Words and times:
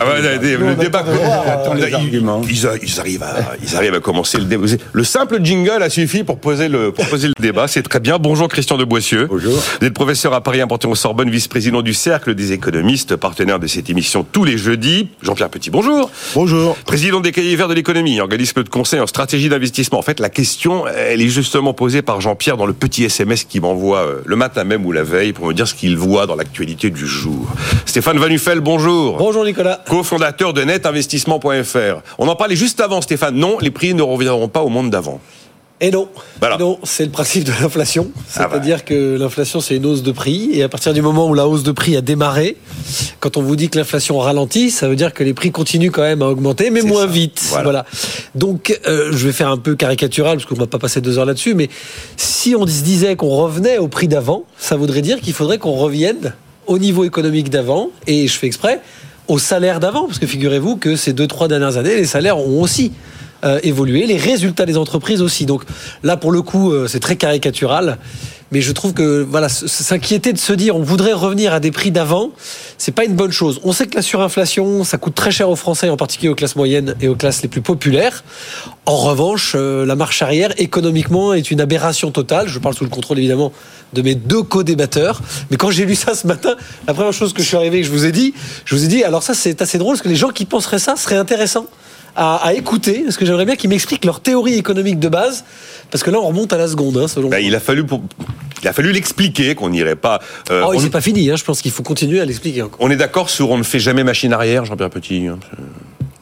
Ah 0.00 0.06
ouais, 0.06 0.22
le 0.22 0.74
débat. 0.76 1.04
Ils- 1.76 1.94
arguments. 1.94 2.40
Ils, 2.48 2.66
a- 2.66 2.76
ils 2.82 3.00
arrivent 3.00 3.22
à, 3.22 3.36
ils 3.62 3.76
arrivent 3.76 3.94
à 3.94 4.00
commencer 4.00 4.38
le 4.38 4.44
débat. 4.44 4.66
Le 4.92 5.04
simple 5.04 5.38
jingle 5.42 5.82
a 5.82 5.90
suffi 5.90 6.22
pour 6.24 6.38
poser 6.38 6.68
le, 6.68 6.92
pour 6.92 7.06
poser 7.06 7.28
le 7.28 7.34
débat. 7.40 7.68
C'est 7.68 7.82
très 7.82 8.00
bien. 8.00 8.18
Bonjour 8.18 8.48
Christian 8.48 8.76
de 8.78 8.84
Boissieu. 8.84 9.26
Bonjour. 9.28 9.52
Vous 9.80 9.86
êtes 9.86 9.94
professeur 9.94 10.32
à 10.34 10.40
Paris 10.42 10.60
important 10.60 10.90
au 10.90 10.94
Sorbonne, 10.94 11.30
vice-président 11.30 11.82
du 11.82 11.94
Cercle 11.94 12.34
des 12.34 12.52
économistes, 12.52 13.16
partenaire 13.16 13.58
de 13.58 13.66
cette 13.66 13.90
émission 13.90 14.24
tous 14.30 14.44
les 14.44 14.58
jeudis. 14.58 15.08
Jean-Pierre 15.22 15.48
Petit, 15.50 15.70
bonjour. 15.70 16.10
Bonjour. 16.34 16.76
Président 16.86 17.20
des 17.20 17.32
Cahiers 17.32 17.56
Verts 17.56 17.68
de 17.68 17.74
l'économie, 17.74 18.20
organisme 18.20 18.62
de 18.62 18.68
conseil 18.68 19.00
en 19.00 19.06
stratégie 19.06 19.48
d'investissement. 19.48 19.98
En 19.98 20.02
fait, 20.02 20.20
la 20.20 20.30
question, 20.30 20.86
elle 20.86 21.20
est 21.20 21.28
justement 21.28 21.74
posée 21.74 22.02
par 22.02 22.20
Jean-Pierre 22.20 22.56
dans 22.56 22.66
le 22.66 22.72
petit 22.72 23.04
SMS 23.04 23.44
qu'il 23.44 23.60
m'envoie 23.62 23.98
euh, 23.98 24.20
le 24.24 24.36
matin 24.36 24.64
même 24.64 24.86
ou 24.86 24.92
la 24.92 25.02
veille 25.02 25.32
pour 25.32 25.46
me 25.46 25.52
dire 25.54 25.66
ce 25.68 25.74
qu'il 25.74 25.96
voit 25.96 26.26
dans 26.26 26.36
l'actualité 26.36 26.90
du 26.90 27.06
jour. 27.06 27.46
Stéphane 27.86 28.18
Van 28.18 28.28
Bonjour. 28.60 29.18
Bonjour 29.18 29.44
Nicolas. 29.44 29.80
Co-fondateur 29.86 30.54
de 30.54 30.62
netinvestissement.fr. 30.62 32.00
On 32.18 32.28
en 32.28 32.34
parlait 32.36 32.56
juste 32.56 32.80
avant, 32.80 33.02
Stéphane. 33.02 33.34
Non, 33.36 33.58
les 33.60 33.70
prix 33.70 33.92
ne 33.92 34.00
reviendront 34.02 34.48
pas 34.48 34.62
au 34.62 34.70
monde 34.70 34.88
d'avant. 34.90 35.20
Et 35.82 35.90
non, 35.90 36.08
Voilà. 36.40 36.56
Non, 36.58 36.78
c'est 36.84 37.04
le 37.04 37.10
principe 37.10 37.44
de 37.44 37.50
l'inflation. 37.60 38.10
Ah 38.36 38.48
C'est-à-dire 38.48 38.84
que 38.86 39.18
l'inflation, 39.18 39.60
c'est 39.60 39.76
une 39.76 39.84
hausse 39.84 40.02
de 40.02 40.12
prix. 40.12 40.48
Et 40.52 40.62
à 40.62 40.68
partir 40.68 40.94
du 40.94 41.02
moment 41.02 41.28
où 41.28 41.34
la 41.34 41.46
hausse 41.46 41.62
de 41.64 41.72
prix 41.72 41.94
a 41.96 42.00
démarré, 42.00 42.56
quand 43.20 43.36
on 43.36 43.42
vous 43.42 43.56
dit 43.56 43.68
que 43.68 43.76
l'inflation 43.78 44.18
ralentit, 44.18 44.70
ça 44.70 44.88
veut 44.88 44.96
dire 44.96 45.12
que 45.12 45.24
les 45.24 45.34
prix 45.34 45.50
continuent 45.50 45.90
quand 45.90 46.02
même 46.02 46.22
à 46.22 46.26
augmenter, 46.28 46.70
mais 46.70 46.82
moins 46.82 47.02
ça. 47.02 47.06
vite. 47.08 47.42
Voilà. 47.48 47.64
Voilà. 47.64 47.86
Donc, 48.36 48.78
euh, 48.86 49.10
je 49.12 49.26
vais 49.26 49.32
faire 49.32 49.48
un 49.48 49.58
peu 49.58 49.74
caricatural, 49.74 50.38
parce 50.38 50.46
qu'on 50.48 50.54
va 50.54 50.68
pas 50.68 50.78
passer 50.78 51.00
deux 51.00 51.18
heures 51.18 51.26
là-dessus, 51.26 51.54
mais 51.54 51.68
si 52.16 52.54
on 52.56 52.66
se 52.66 52.82
disait 52.82 53.16
qu'on 53.16 53.30
revenait 53.30 53.78
au 53.78 53.88
prix 53.88 54.06
d'avant, 54.08 54.44
ça 54.56 54.76
voudrait 54.76 55.02
dire 55.02 55.20
qu'il 55.20 55.34
faudrait 55.34 55.58
qu'on 55.58 55.72
revienne 55.74 56.32
au 56.66 56.78
niveau 56.78 57.04
économique 57.04 57.50
d'avant, 57.50 57.90
et 58.06 58.28
je 58.28 58.38
fais 58.38 58.46
exprès, 58.46 58.80
au 59.28 59.38
salaire 59.38 59.80
d'avant, 59.80 60.06
parce 60.06 60.18
que 60.18 60.26
figurez-vous 60.26 60.76
que 60.76 60.96
ces 60.96 61.12
deux, 61.12 61.26
trois 61.26 61.48
dernières 61.48 61.76
années, 61.76 61.96
les 61.96 62.06
salaires 62.06 62.38
ont 62.38 62.60
aussi 62.60 62.92
euh, 63.44 63.60
évolué, 63.62 64.06
les 64.06 64.16
résultats 64.16 64.66
des 64.66 64.76
entreprises 64.76 65.22
aussi. 65.22 65.46
Donc 65.46 65.64
là, 66.02 66.16
pour 66.16 66.32
le 66.32 66.42
coup, 66.42 66.72
euh, 66.72 66.86
c'est 66.86 67.00
très 67.00 67.16
caricatural. 67.16 67.98
Mais 68.52 68.60
je 68.60 68.70
trouve 68.70 68.92
que 68.92 69.26
voilà, 69.28 69.48
s'inquiéter 69.48 70.34
de 70.34 70.38
se 70.38 70.52
dire 70.52 70.76
on 70.76 70.82
voudrait 70.82 71.14
revenir 71.14 71.54
à 71.54 71.58
des 71.58 71.70
prix 71.70 71.90
d'avant, 71.90 72.30
c'est 72.76 72.92
pas 72.92 73.04
une 73.04 73.14
bonne 73.14 73.32
chose. 73.32 73.60
On 73.64 73.72
sait 73.72 73.86
que 73.86 73.96
la 73.96 74.02
surinflation, 74.02 74.84
ça 74.84 74.98
coûte 74.98 75.14
très 75.14 75.30
cher 75.30 75.48
aux 75.48 75.56
Français, 75.56 75.88
en 75.88 75.96
particulier 75.96 76.28
aux 76.28 76.34
classes 76.34 76.54
moyennes 76.54 76.94
et 77.00 77.08
aux 77.08 77.16
classes 77.16 77.40
les 77.40 77.48
plus 77.48 77.62
populaires. 77.62 78.22
En 78.84 78.96
revanche, 78.96 79.54
euh, 79.56 79.86
la 79.86 79.96
marche 79.96 80.20
arrière 80.20 80.52
économiquement 80.58 81.32
est 81.32 81.50
une 81.50 81.62
aberration 81.62 82.10
totale. 82.10 82.48
Je 82.48 82.58
parle 82.58 82.74
sous 82.74 82.84
le 82.84 82.90
contrôle 82.90 83.18
évidemment 83.18 83.52
de 83.94 84.02
mes 84.02 84.14
deux 84.14 84.42
co-débatteurs. 84.42 85.22
Mais 85.50 85.56
quand 85.56 85.70
j'ai 85.70 85.86
lu 85.86 85.94
ça 85.94 86.14
ce 86.14 86.26
matin, 86.26 86.54
la 86.86 86.92
première 86.92 87.14
chose 87.14 87.32
que 87.32 87.42
je 87.42 87.48
suis 87.48 87.56
arrivé, 87.56 87.78
et 87.78 87.80
que 87.80 87.86
je 87.86 87.92
vous 87.92 88.04
ai 88.04 88.12
dit, 88.12 88.34
je 88.66 88.74
vous 88.74 88.84
ai 88.84 88.88
dit, 88.88 89.02
alors 89.02 89.22
ça 89.22 89.32
c'est 89.32 89.62
assez 89.62 89.78
drôle 89.78 89.94
parce 89.94 90.02
que 90.02 90.10
les 90.10 90.16
gens 90.16 90.30
qui 90.30 90.44
penseraient 90.44 90.78
ça 90.78 90.96
seraient 90.96 91.16
intéressants 91.16 91.66
à, 92.16 92.36
à 92.36 92.52
écouter, 92.54 93.02
parce 93.04 93.16
que 93.16 93.24
j'aimerais 93.26 93.44
bien 93.46 93.56
qu'ils 93.56 93.70
m'expliquent 93.70 94.04
leur 94.04 94.20
théorie 94.20 94.54
économique 94.54 94.98
de 94.98 95.08
base, 95.08 95.44
parce 95.90 96.02
que 96.04 96.10
là 96.10 96.18
on 96.20 96.26
remonte 96.28 96.52
à 96.52 96.58
la 96.58 96.68
seconde, 96.68 96.96
hein, 96.98 97.08
selon 97.08 97.28
Ben, 97.28 97.38
moi. 97.38 97.46
il 97.48 97.54
a 97.54 97.60
fallu 97.60 97.84
pour, 97.84 98.02
il 98.62 98.68
a 98.68 98.72
fallu 98.72 98.92
l'expliquer 98.92 99.54
qu'on 99.54 99.70
n'irait 99.70 99.96
pas. 99.96 100.20
euh, 100.50 100.62
Oh, 100.66 100.72
on, 100.74 100.78
c'est 100.80 100.90
pas 100.90 101.00
fini, 101.00 101.30
hein, 101.30 101.36
je 101.36 101.44
pense 101.44 101.62
qu'il 101.62 101.70
faut 101.72 101.82
continuer 101.82 102.20
à 102.20 102.24
l'expliquer 102.24 102.62
encore. 102.62 102.78
on 102.80 102.90
est 102.90 102.96
d'accord 102.96 103.30
sur 103.30 103.50
on 103.50 103.58
ne 103.58 103.62
fait 103.62 103.80
jamais 103.80 104.04
machine 104.04 104.32
arrière, 104.32 104.64
Jean-Pierre 104.64 104.90
Petit. 104.90 105.26
hein. 105.26 105.38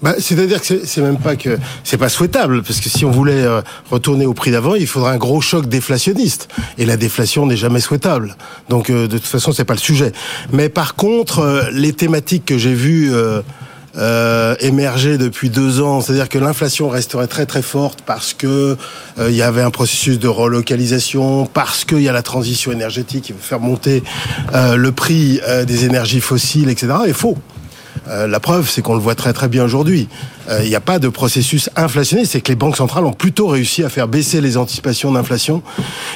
Bah, 0.03 0.15
C'est-à-dire 0.19 0.61
que 0.61 0.67
c'est- 0.67 0.87
c'est 0.87 1.03
même 1.03 1.19
pas 1.19 1.37
que 1.37 1.59
c'est 1.85 1.99
pas 1.99 2.09
souhaitable 2.09 2.63
parce 2.63 2.81
que 2.81 2.89
si 2.89 3.05
on 3.05 3.11
voulait 3.11 3.43
euh, 3.43 3.61
retourner 3.91 4.25
au 4.25 4.33
prix 4.33 4.51
d'avant, 4.51 4.75
il 4.75 4.87
faudrait 4.87 5.13
un 5.13 5.19
gros 5.19 5.43
choc 5.43 5.67
déflationniste 5.69 6.49
et 6.79 6.87
la 6.87 6.97
déflation 6.97 7.45
n'est 7.45 7.57
jamais 7.59 7.81
souhaitable. 7.81 8.35
Donc 8.71 8.89
euh, 8.89 9.07
de 9.09 9.19
toute 9.19 9.27
façon, 9.27 9.53
c'est 9.53 9.67
pas 9.67 9.75
le 9.75 9.79
sujet. 9.79 10.13
Mais 10.53 10.71
par 10.71 10.95
contre, 10.95 11.41
euh, 11.41 11.65
les 11.73 11.93
thématiques 11.93 12.47
que 12.47 12.57
j'ai 12.57 12.73
vues 12.73 13.11
euh, 13.97 14.55
émerger 14.61 15.19
depuis 15.19 15.51
deux 15.51 15.81
ans, 15.81 16.01
c'est-à-dire 16.01 16.29
que 16.29 16.39
l'inflation 16.39 16.89
resterait 16.89 17.27
très 17.27 17.47
très 17.47 17.63
forte 17.63 18.01
parce 18.07 18.35
que 18.35 18.77
euh, 19.19 19.31
il 19.31 19.37
y 19.37 19.43
avait 19.43 19.63
un 19.63 19.71
processus 19.71 20.19
de 20.19 20.29
relocalisation, 20.29 21.47
parce 21.47 21.85
qu'il 21.85 22.03
y 22.03 22.09
a 22.09 22.13
la 22.13 22.23
transition 22.23 22.73
énergétique 22.73 23.25
qui 23.25 23.33
veut 23.33 23.39
faire 23.41 23.61
monter 23.61 24.03
euh, 24.55 24.77
le 24.77 24.93
prix 24.93 25.41
euh, 25.47 25.65
des 25.65 25.85
énergies 25.85 26.21
fossiles, 26.21 26.69
etc. 26.69 26.93
est 27.07 27.13
faux. 27.13 27.37
Euh, 28.09 28.27
la 28.27 28.41
preuve, 28.41 28.69
c'est 28.69 28.83
qu'on 28.83 28.95
le 28.95 29.01
voit 29.01 29.15
très 29.15 29.33
très 29.33 29.49
bien 29.49 29.65
aujourd'hui. 29.65 30.09
Euh, 30.49 30.61
Il 30.63 30.69
n'y 30.69 30.75
a 30.75 30.81
pas 30.81 30.99
de 30.99 31.09
processus 31.09 31.71
inflationniste, 31.77 32.33
c'est 32.33 32.41
que 32.41 32.49
les 32.49 32.57
banques 32.57 32.77
centrales 32.77 33.05
ont 33.05 33.13
plutôt 33.13 33.47
réussi 33.47 33.85
à 33.85 33.89
faire 33.89 34.09
baisser 34.09 34.41
les 34.41 34.57
anticipations 34.57 35.13
d'inflation. 35.13 35.63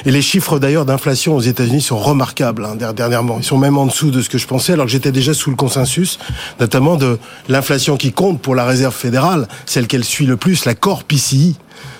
Et 0.05 0.11
les 0.11 0.21
chiffres 0.21 0.59
d'ailleurs 0.59 0.85
d'inflation 0.85 1.35
aux 1.35 1.41
États-Unis 1.41 1.81
sont 1.81 1.97
remarquables 1.97 2.65
hein, 2.65 2.75
der- 2.75 2.93
dernièrement. 2.93 3.37
Ils 3.39 3.45
sont 3.45 3.57
même 3.57 3.77
en 3.77 3.85
dessous 3.85 4.11
de 4.11 4.21
ce 4.21 4.29
que 4.29 4.37
je 4.37 4.47
pensais, 4.47 4.73
alors 4.73 4.85
que 4.87 4.91
j'étais 4.91 5.11
déjà 5.11 5.33
sous 5.33 5.49
le 5.51 5.55
consensus, 5.55 6.19
notamment 6.59 6.95
de 6.95 7.17
l'inflation 7.49 7.97
qui 7.97 8.11
compte 8.11 8.41
pour 8.41 8.55
la 8.55 8.65
Réserve 8.65 8.93
fédérale, 8.95 9.47
celle 9.65 9.87
qu'elle 9.87 10.03
suit 10.03 10.25
le 10.25 10.37
plus, 10.37 10.65
la 10.65 10.75
Core 10.75 11.03
PCI. 11.03 11.55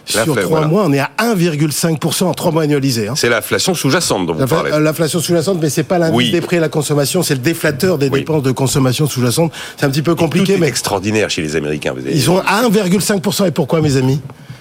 Sur 0.08 0.24
trois 0.24 0.44
voilà. 0.46 0.68
mois, 0.68 0.84
on 0.86 0.94
est 0.94 1.00
à 1.00 1.10
1,5% 1.20 2.26
en 2.26 2.34
trois 2.36 2.52
mois 2.52 2.62
annualisés. 2.64 3.08
hein. 3.08 3.14
C'est 3.16 3.28
l'inflation 3.28 3.74
sous-jacente 3.74 4.28
dont 4.28 4.34
vous 4.36 4.46
parlez. 4.46 4.72
euh, 4.72 4.80
L'inflation 4.80 5.20
sous-jacente, 5.20 5.58
mais 5.60 5.70
c'est 5.72 5.84
pas 5.84 5.98
l'indice 5.98 6.16
Oui. 6.16 6.32
des 6.32 6.42
prix 6.42 6.58
à 6.58 6.60
la 6.60 6.70
consommation, 6.70 7.24
c'est 7.24 7.34
le 7.34 7.40
déflateur 7.42 7.98
des 7.98 8.10
Oui. 8.10 8.20
dépenses 8.20 8.44
de 8.44 8.52
consommation 8.52 9.08
sous-jacente. 9.08 9.52
C'est 9.78 9.86
un 9.86 9.90
petit 9.90 10.02
peu 10.02 10.16
compliqué, 10.16 10.58
mais 10.58 10.68
extraordinaire 10.68 11.30
chez 11.30 11.42
les 11.42 11.56
Américains. 11.56 11.94
Vous 11.94 12.00
avez- 12.02 12.14
ils 12.16 12.22
sont 12.22 12.38
à 12.40 12.62
1,5%. 12.64 13.46
Et 13.46 13.52
pourquoi, 13.52 13.82
mes 13.82 13.98
amis 13.98 14.20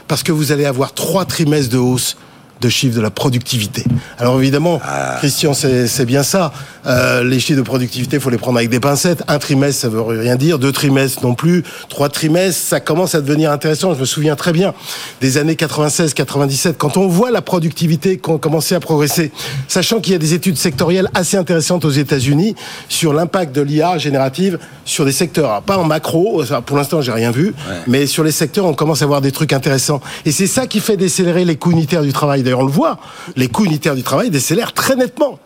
Parce 0.09 0.23
que 0.23 0.33
vous 0.33 0.53
allez 0.53 0.65
avoir 0.67 0.93
trois 0.95 1.25
trimestres 1.25 1.73
de 1.73 1.79
hausse 1.79 2.17
de 2.65 2.69
chiffres 2.71 2.97
de 2.97 3.01
la 3.03 3.11
productivité. 3.11 3.85
Alors 4.19 4.39
évidemment, 4.41 4.81
Ah. 4.85 5.17
Christian, 5.19 5.53
c'est 5.55 6.07
bien 6.07 6.23
ça. 6.23 6.53
Euh, 6.87 7.23
les 7.25 7.41
chiffres 7.41 7.59
de 7.59 7.65
productivité, 7.65 8.19
faut 8.19 8.31
les 8.31 8.39
prendre 8.39 8.59
avec 8.59 8.71
des 8.71 8.81
pincettes. 8.81 9.23
Un 9.29 9.39
trimestre, 9.39 9.83
ça 9.83 9.89
veut 9.89 10.01
rien 10.01 10.37
dire. 10.37 10.59
Deux 10.59 10.73
trimestres 10.73 11.23
non 11.23 11.35
plus. 11.35 11.63
Trois 11.89 12.09
trimestres, 12.09 12.61
ça 12.61 12.81
commence 12.81 13.15
à 13.15 13.21
devenir 13.21 13.51
intéressant. 13.53 13.95
Je 13.95 14.01
me 14.01 14.05
souviens 14.05 14.35
très 14.37 14.53
bien 14.53 14.75
des 15.21 15.37
années 15.39 15.57
96, 15.57 16.15
97, 16.15 16.77
quand 16.79 16.97
on 16.97 17.07
voit 17.07 17.31
la 17.31 17.43
productivité 17.43 18.17
qu'on 18.19 18.39
commençait 18.39 18.75
à 18.75 18.81
progresser, 18.81 19.31
sachant 19.69 20.01
qu'il 20.01 20.13
y 20.13 20.17
a 20.17 20.19
des 20.19 20.35
études 20.35 20.57
sectorielles 20.57 21.09
assez 21.15 21.37
intéressantes 21.37 21.85
aux 21.85 21.91
États-Unis 21.91 22.55
sur 22.89 23.13
l'impact 23.13 23.55
de 23.55 23.61
l'IA 23.63 23.99
générative 23.99 24.59
sur 24.85 25.05
des 25.05 25.13
secteurs. 25.13 25.51
Alors, 25.51 25.63
pas 25.63 25.77
en 25.79 25.85
macro, 25.85 26.43
pour 26.67 26.77
l'instant, 26.77 27.01
j'ai 27.03 27.13
rien 27.13 27.31
vu, 27.31 27.55
mais 27.87 28.07
sur 28.07 28.25
les 28.25 28.33
secteurs, 28.33 28.67
on 28.67 28.75
commence 28.75 29.03
à 29.03 29.07
voir 29.07 29.21
des 29.21 29.33
trucs 29.33 29.53
intéressants. 29.53 30.01
Et 30.27 30.33
c'est 30.33 30.47
ça 30.47 30.67
qui 30.67 30.81
fait 30.81 30.97
décélérer 30.97 31.45
les 31.45 31.57
coûts 31.57 31.73
unitaires 31.73 32.03
du 32.03 32.13
travail. 32.13 32.43
On 32.55 32.65
le 32.65 32.71
voit, 32.71 32.99
les 33.37 33.49
coûts 33.49 33.65
unitaires 33.65 33.95
du 33.95 34.03
travail 34.03 34.31
décélèrent 34.31 34.73
très 34.73 34.97
nettement. 34.97 35.39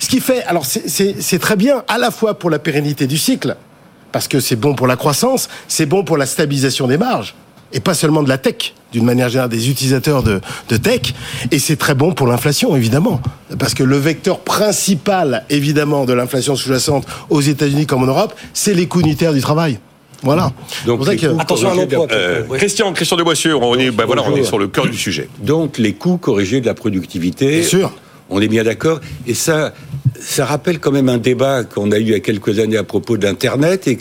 Ce 0.00 0.08
qui 0.08 0.20
fait, 0.20 0.42
alors 0.44 0.64
c'est 0.66 1.38
très 1.38 1.56
bien 1.56 1.84
à 1.88 1.98
la 1.98 2.10
fois 2.10 2.38
pour 2.38 2.50
la 2.50 2.58
pérennité 2.58 3.06
du 3.06 3.18
cycle, 3.18 3.56
parce 4.12 4.28
que 4.28 4.40
c'est 4.40 4.56
bon 4.56 4.74
pour 4.74 4.86
la 4.86 4.96
croissance, 4.96 5.48
c'est 5.68 5.86
bon 5.86 6.04
pour 6.04 6.16
la 6.16 6.26
stabilisation 6.26 6.86
des 6.86 6.98
marges, 6.98 7.34
et 7.72 7.80
pas 7.80 7.94
seulement 7.94 8.22
de 8.22 8.28
la 8.28 8.38
tech, 8.38 8.74
d'une 8.92 9.04
manière 9.04 9.28
générale 9.28 9.50
des 9.50 9.68
utilisateurs 9.68 10.22
de, 10.22 10.40
de 10.68 10.76
tech, 10.76 11.14
et 11.50 11.58
c'est 11.58 11.76
très 11.76 11.94
bon 11.94 12.12
pour 12.12 12.26
l'inflation, 12.26 12.76
évidemment, 12.76 13.20
parce 13.58 13.74
que 13.74 13.82
le 13.82 13.98
vecteur 13.98 14.40
principal, 14.40 15.44
évidemment, 15.50 16.04
de 16.04 16.12
l'inflation 16.12 16.56
sous-jacente 16.56 17.06
aux 17.28 17.40
États-Unis 17.40 17.86
comme 17.86 18.04
en 18.04 18.06
Europe, 18.06 18.34
c'est 18.54 18.74
les 18.74 18.86
coûts 18.86 19.00
unitaires 19.00 19.32
du 19.32 19.40
travail. 19.40 19.78
Voilà. 20.26 20.52
Donc, 20.84 21.06
les 21.08 21.16
que- 21.16 21.26
coûts 21.28 21.36
Attention 21.40 21.68
à 21.68 21.70
corrigés 21.72 21.86
de 21.86 21.92
la- 21.92 21.98
l'emploi. 21.98 22.16
Euh, 22.18 22.42
Ouais. 22.48 22.58
Christian, 22.58 22.92
Christian 22.92 23.16
de 23.16 23.22
Boissieu, 23.22 23.56
on 23.56 23.74
est, 23.78 23.90
bah 23.90 24.04
voilà, 24.06 24.22
on 24.24 24.36
est 24.36 24.44
sur 24.44 24.58
le 24.58 24.68
cœur 24.68 24.86
du 24.86 24.96
sujet. 24.98 25.28
Donc 25.40 25.78
les 25.78 25.94
coûts 25.94 26.18
corrigés 26.18 26.60
de 26.60 26.66
la 26.66 26.74
productivité. 26.74 27.60
Bien 27.60 27.68
sûr. 27.68 27.92
On 28.28 28.40
est 28.40 28.48
bien 28.48 28.64
d'accord. 28.64 29.00
Et 29.26 29.34
ça, 29.34 29.72
ça 30.20 30.44
rappelle 30.44 30.80
quand 30.80 30.90
même 30.90 31.08
un 31.08 31.18
débat 31.18 31.62
qu'on 31.64 31.92
a 31.92 31.98
eu 31.98 32.02
il 32.02 32.08
y 32.10 32.14
a 32.14 32.20
quelques 32.20 32.58
années 32.58 32.76
à 32.76 32.84
propos 32.84 33.16
d'Internet 33.16 33.86
et 33.88 33.98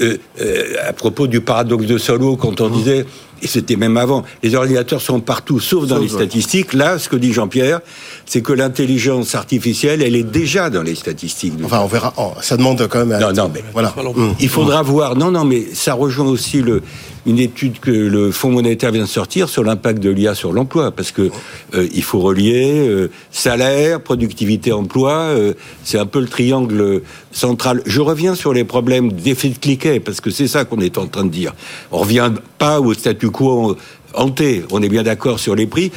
euh, 0.00 0.16
euh, 0.40 0.62
à 0.88 0.92
propos 0.92 1.26
du 1.26 1.40
paradoxe 1.40 1.86
de 1.86 1.98
Solo 1.98 2.36
quand 2.36 2.60
on 2.60 2.68
disait, 2.70 3.04
et 3.42 3.46
c'était 3.46 3.76
même 3.76 3.96
avant, 3.96 4.24
les 4.42 4.54
ordinateurs 4.54 5.00
sont 5.00 5.20
partout 5.20 5.60
sauf 5.60 5.86
dans 5.86 5.96
Sauf, 5.96 6.02
les 6.04 6.08
statistiques. 6.08 6.72
Là, 6.74 6.98
ce 6.98 7.08
que 7.08 7.16
dit 7.16 7.32
Jean-Pierre, 7.32 7.80
c'est 8.26 8.42
que 8.42 8.52
l'intelligence 8.52 9.34
artificielle, 9.34 10.02
elle 10.02 10.16
est 10.16 10.22
déjà 10.22 10.70
dans 10.70 10.82
les 10.82 10.94
statistiques. 10.94 11.54
Enfin, 11.64 11.80
on 11.80 11.86
verra. 11.86 12.12
Oh, 12.16 12.32
ça 12.40 12.56
demande 12.56 12.86
quand 12.88 13.04
même. 13.06 13.20
Non, 13.20 13.32
non, 13.32 13.50
mais- 13.52 13.64
voilà. 13.72 13.94
Hum. 13.96 14.34
Il 14.40 14.48
faudra 14.48 14.82
voir. 14.82 15.16
Non, 15.16 15.30
non, 15.30 15.44
mais 15.44 15.66
ça 15.74 15.94
rejoint 15.94 16.26
aussi 16.26 16.62
le, 16.62 16.82
une 17.26 17.38
étude 17.38 17.78
que 17.80 17.90
le 17.90 18.30
Fonds 18.30 18.50
monétaire 18.50 18.90
vient 18.92 19.02
de 19.02 19.08
sortir 19.08 19.48
sur 19.48 19.62
l'impact 19.64 20.02
de 20.02 20.10
l'IA 20.10 20.34
sur 20.34 20.52
l'emploi, 20.52 20.90
parce 20.90 21.10
que 21.12 21.30
euh, 21.74 21.86
il 21.94 22.02
faut 22.02 22.20
relier 22.20 22.86
euh, 22.88 23.10
salaire, 23.30 24.00
productivité, 24.00 24.72
emploi. 24.72 25.12
euh, 25.12 25.52
c'est 25.84 25.98
un 25.98 26.06
peu 26.06 26.20
le 26.20 26.26
triangle 26.28 27.02
central. 27.32 27.82
Je 27.86 28.00
reviens 28.00 28.34
sur 28.34 28.52
les 28.52 28.64
problèmes 28.64 29.12
d'effet 29.12 29.48
de 29.50 29.58
cliquet, 29.58 30.00
parce 30.00 30.20
que 30.20 30.30
c'est 30.30 30.48
ça 30.48 30.64
qu'on 30.64 30.80
est 30.80 30.98
en 30.98 31.06
train 31.06 31.24
de 31.24 31.30
dire. 31.30 31.54
On 31.92 31.98
revient 31.98 32.30
pas 32.58 32.80
au 32.80 32.92
statu 33.28 33.30
quo 33.30 33.76
hanté. 34.14 34.64
On 34.70 34.82
est 34.82 34.88
bien 34.88 35.02
d'accord 35.02 35.38
sur 35.38 35.54
les 35.54 35.66
prix. 35.66 35.92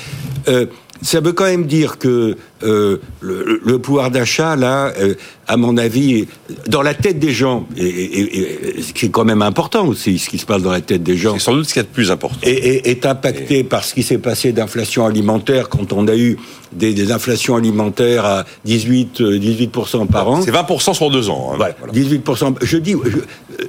Euh, 0.47 0.65
ça 1.03 1.19
veut 1.19 1.31
quand 1.33 1.45
même 1.45 1.65
dire 1.65 1.97
que 1.97 2.37
euh, 2.63 2.97
le, 3.21 3.59
le 3.65 3.79
pouvoir 3.79 4.11
d'achat, 4.11 4.55
là, 4.55 4.93
euh, 4.99 5.15
à 5.47 5.57
mon 5.57 5.75
avis, 5.77 6.27
dans 6.67 6.83
la 6.83 6.93
tête 6.93 7.17
des 7.17 7.31
gens, 7.31 7.65
et, 7.75 7.87
et- 7.87 8.77
et- 8.77 8.81
ce 8.83 8.93
qui 8.93 9.07
est 9.07 9.09
quand 9.09 9.25
même 9.25 9.41
important 9.41 9.87
aussi, 9.87 10.19
ce 10.19 10.29
qui 10.29 10.37
se 10.37 10.45
passe 10.45 10.61
dans 10.61 10.69
la 10.71 10.81
tête 10.81 11.01
des 11.01 11.17
gens, 11.17 11.33
C'est 11.33 11.39
sans 11.39 11.53
doute 11.55 11.65
ce 11.65 11.73
qu'il 11.73 11.79
y 11.81 11.85
a 11.85 11.87
de 11.87 11.93
plus 11.93 12.11
important. 12.11 12.37
est, 12.43 12.51
est- 12.51 12.87
est 12.87 13.05
impacté 13.07 13.63
par 13.63 13.83
ce 13.83 13.95
qui 13.95 14.03
s'est 14.03 14.19
passé 14.19 14.51
d'inflation 14.51 15.03
alimentaire 15.07 15.69
quand 15.69 15.91
on 15.91 16.07
a 16.07 16.15
eu 16.15 16.37
des, 16.71 16.93
des 16.93 17.11
inflations 17.11 17.55
alimentaires 17.55 18.25
à 18.25 18.45
18, 18.65 19.21
euh, 19.21 19.39
18% 19.39 20.05
par 20.05 20.29
an. 20.29 20.43
C'est 20.43 20.51
20% 20.51 20.93
sur 20.93 21.09
deux 21.09 21.31
ans. 21.31 21.49
hein. 21.53 21.55
Voilà, 21.57 21.75
Voilà. 21.79 21.93
18%. 21.93 22.53
Je 22.61 22.77
dis, 22.77 22.93
je- 23.05 23.65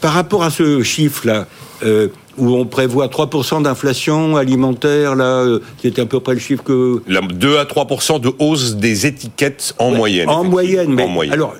par 0.00 0.12
rapport 0.12 0.44
à 0.44 0.50
ce 0.50 0.84
chiffre-là, 0.84 1.48
où 2.38 2.54
on 2.56 2.66
prévoit 2.66 3.06
3% 3.08 3.62
d'inflation 3.62 4.36
alimentaire, 4.36 5.14
là, 5.14 5.24
euh, 5.42 5.60
c'était 5.80 6.02
à 6.02 6.06
peu 6.06 6.20
près 6.20 6.34
le 6.34 6.40
chiffre 6.40 6.62
que... 6.62 7.02
La- 7.08 7.20
2 7.22 7.56
à 7.58 7.64
3% 7.64 8.20
de 8.20 8.30
hausse 8.38 8.76
des 8.76 9.06
étiquettes 9.06 9.74
en 9.78 9.90
moyenne. 9.90 10.28
En 10.28 10.44
moyenne, 10.44 10.92
mais 10.92 11.04
En 11.04 11.08
moyenne. 11.08 11.32
alors, 11.34 11.54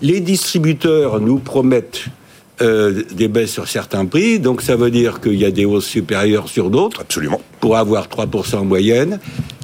les 0.00 0.20
distributeurs 0.20 1.20
nous 1.20 1.38
promettent 1.38 2.04
euh, 2.60 3.02
des 3.12 3.28
baisses 3.28 3.52
sur 3.52 3.66
certains 3.66 4.04
prix, 4.04 4.38
donc 4.38 4.62
ça 4.62 4.76
veut 4.76 4.90
dire 4.90 5.20
qu'il 5.20 5.34
y 5.34 5.44
a 5.44 5.50
des 5.50 5.64
hausses 5.64 5.86
supérieures 5.86 6.48
sur 6.48 6.70
d'autres 6.70 7.00
Absolument. 7.00 7.40
pour 7.60 7.76
avoir 7.76 8.08
3% 8.08 8.56
en 8.56 8.64
moyenne. 8.64 9.18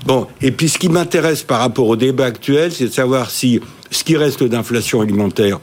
Bon, 0.07 0.27
et 0.41 0.51
puis 0.53 0.69
ce 0.69 0.79
qui 0.79 0.89
m'intéresse 0.89 1.43
par 1.43 1.61
rapport 1.61 1.87
au 1.87 1.97
débat 1.97 2.25
actuel, 2.27 2.73
c'est 2.73 2.87
de 2.87 2.93
savoir 2.93 3.31
si 3.31 3.61
ce 3.91 4.05
qui 4.05 4.17
reste 4.17 4.43
d'inflation 4.43 5.01
alimentaire 5.01 5.61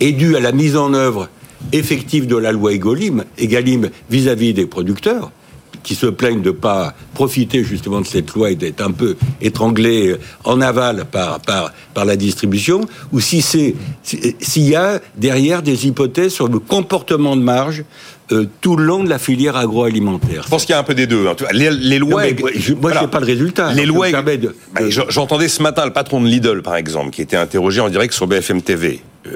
est 0.00 0.12
dû 0.12 0.36
à 0.36 0.40
la 0.40 0.52
mise 0.52 0.76
en 0.76 0.92
œuvre 0.94 1.28
effective 1.72 2.26
de 2.26 2.36
la 2.36 2.52
loi 2.52 2.72
Egalim, 2.72 3.24
Egalim 3.38 3.90
vis-à-vis 4.10 4.52
des 4.54 4.66
producteurs 4.66 5.30
qui 5.82 5.94
se 5.94 6.06
plaignent 6.06 6.42
de 6.42 6.48
ne 6.50 6.54
pas 6.54 6.94
profiter 7.14 7.62
justement 7.62 8.00
de 8.00 8.06
cette 8.06 8.32
loi 8.34 8.50
et 8.50 8.56
d'être 8.56 8.80
un 8.80 8.90
peu 8.90 9.16
étranglés 9.40 10.16
en 10.42 10.60
aval 10.60 11.04
par, 11.04 11.38
par, 11.40 11.72
par 11.94 12.04
la 12.04 12.16
distribution, 12.16 12.80
ou 13.12 13.20
si 13.20 13.40
c'est 13.40 13.76
si- 14.02 14.34
s'il 14.40 14.64
y 14.68 14.74
a 14.74 15.00
derrière 15.16 15.62
des 15.62 15.86
hypothèses 15.86 16.32
sur 16.32 16.48
le 16.48 16.58
comportement 16.58 17.36
de 17.36 17.42
marge 17.42 17.84
euh, 18.32 18.46
tout 18.60 18.74
le 18.76 18.84
long 18.84 19.04
de 19.04 19.08
la 19.08 19.20
filière 19.20 19.54
agroalimentaire. 19.56 20.42
Je 20.42 20.48
pense 20.48 20.64
qu'il 20.64 20.72
y 20.72 20.74
a 20.76 20.80
un 20.80 20.82
peu 20.82 20.94
des 20.94 21.06
deux. 21.06 21.28
hein. 21.28 21.36
Les, 21.52 21.70
les 21.70 22.00
lois. 22.00 22.24
Non, 22.26 22.28
mais 22.44 22.52
je- 22.60 22.74
moi, 22.74 22.92
je 22.92 22.98
sais 22.98 23.06
pas 23.06 23.20
le 23.20 23.26
résultat. 23.26 23.72
Les 23.72 23.86
lois. 23.86 24.10
de- 24.10 24.56
Bah, 24.74 24.80
J'entendais 25.08 25.46
ce 25.46 25.62
matin 25.62 25.84
le 25.84 25.92
patron 25.92 26.20
de 26.20 26.26
Lidl, 26.26 26.62
par 26.62 26.74
exemple, 26.74 27.10
qui 27.10 27.22
était 27.22 27.36
interrogé 27.36 27.80
en 27.80 27.88
direct 27.88 28.12
sur 28.12 28.26
BFM 28.26 28.60
TV. 28.62 29.00
Euh, 29.28 29.30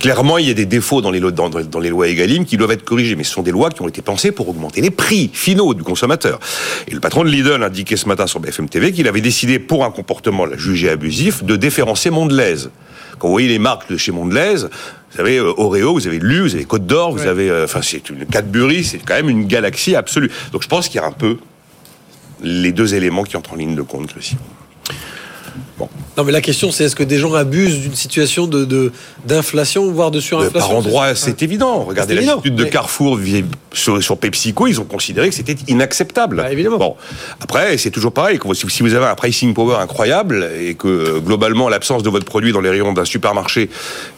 clairement, 0.00 0.38
il 0.38 0.48
y 0.48 0.50
a 0.50 0.54
des 0.54 0.66
défauts 0.66 1.00
dans 1.00 1.12
les, 1.12 1.20
lois, 1.20 1.30
dans, 1.30 1.48
dans 1.48 1.78
les 1.78 1.90
lois 1.90 2.08
Egalim 2.08 2.44
qui 2.44 2.56
doivent 2.56 2.72
être 2.72 2.84
corrigés, 2.84 3.14
mais 3.14 3.22
ce 3.22 3.32
sont 3.32 3.42
des 3.42 3.52
lois 3.52 3.70
qui 3.70 3.82
ont 3.82 3.88
été 3.88 4.02
pensées 4.02 4.32
pour 4.32 4.48
augmenter 4.48 4.80
les 4.80 4.90
prix 4.90 5.30
finaux 5.32 5.74
du 5.74 5.84
consommateur. 5.84 6.40
Et 6.88 6.92
le 6.92 7.00
patron 7.00 7.22
de 7.22 7.28
Lidl 7.28 7.62
indiquait 7.62 7.96
ce 7.96 8.08
matin 8.08 8.26
sur 8.26 8.40
BFM 8.40 8.68
TV 8.68 8.90
qu'il 8.90 9.06
avait 9.06 9.20
décidé, 9.20 9.58
pour 9.60 9.84
un 9.84 9.90
comportement 9.90 10.46
là, 10.46 10.56
jugé 10.56 10.88
abusif, 10.88 11.44
de 11.44 11.54
déférencer 11.54 12.10
Mondelaise. 12.10 12.70
Quand 13.18 13.28
vous 13.28 13.34
voyez 13.34 13.48
les 13.48 13.58
marques 13.58 13.90
de 13.90 13.98
chez 13.98 14.12
Mondelaise, 14.12 14.70
vous 15.12 15.20
avez 15.20 15.36
euh, 15.36 15.52
Oreo, 15.56 15.92
vous 15.92 16.06
avez 16.06 16.18
Lu, 16.18 16.40
vous 16.40 16.54
avez 16.54 16.64
Côte 16.64 16.86
d'Or, 16.86 17.12
vous 17.12 17.26
avez, 17.26 17.50
euh, 17.50 17.64
enfin, 17.64 17.82
c'est 17.82 18.08
une 18.08 18.24
Cadbury, 18.24 18.82
c'est 18.82 18.98
quand 18.98 19.14
même 19.14 19.28
une 19.28 19.46
galaxie 19.46 19.94
absolue. 19.94 20.30
Donc 20.52 20.62
je 20.62 20.68
pense 20.68 20.88
qu'il 20.88 21.00
y 21.00 21.04
a 21.04 21.06
un 21.06 21.12
peu 21.12 21.36
les 22.42 22.72
deux 22.72 22.94
éléments 22.94 23.24
qui 23.24 23.36
entrent 23.36 23.52
en 23.52 23.56
ligne 23.56 23.76
de 23.76 23.82
compte, 23.82 24.06
Christian. 24.08 24.38
Non, 26.20 26.26
mais 26.26 26.32
la 26.32 26.42
question, 26.42 26.70
c'est 26.70 26.84
est-ce 26.84 26.96
que 26.96 27.02
des 27.02 27.16
gens 27.16 27.32
abusent 27.32 27.80
d'une 27.80 27.94
situation 27.94 28.46
de 28.46 28.92
d'inflation, 29.24 29.90
voire 29.90 30.10
de 30.10 30.18
Euh, 30.18 30.20
surinflation 30.20 30.68
par 30.68 30.76
endroits, 30.76 31.14
c'est 31.14 31.42
évident. 31.42 31.82
Regardez 31.84 32.14
l'attitude 32.14 32.56
de 32.56 32.64
Carrefour 32.64 33.18
sur, 33.72 34.02
sur 34.02 34.18
PepsiCo, 34.18 34.66
ils 34.66 34.78
ont 34.80 34.84
considéré 34.84 35.30
que 35.30 35.34
c'était 35.34 35.56
inacceptable. 35.66 36.36
Bah, 36.36 36.52
évidemment. 36.52 36.76
Bon, 36.76 36.96
après, 37.40 37.78
c'est 37.78 37.90
toujours 37.90 38.12
pareil. 38.12 38.38
Si 38.54 38.82
vous 38.82 38.92
avez 38.92 39.06
un 39.06 39.14
pricing 39.14 39.54
power 39.54 39.76
incroyable 39.76 40.46
et 40.60 40.74
que 40.74 40.88
euh, 40.88 41.20
globalement 41.20 41.70
l'absence 41.70 42.02
de 42.02 42.10
votre 42.10 42.26
produit 42.26 42.52
dans 42.52 42.60
les 42.60 42.68
rayons 42.68 42.92
d'un 42.92 43.06
supermarché 43.06 43.70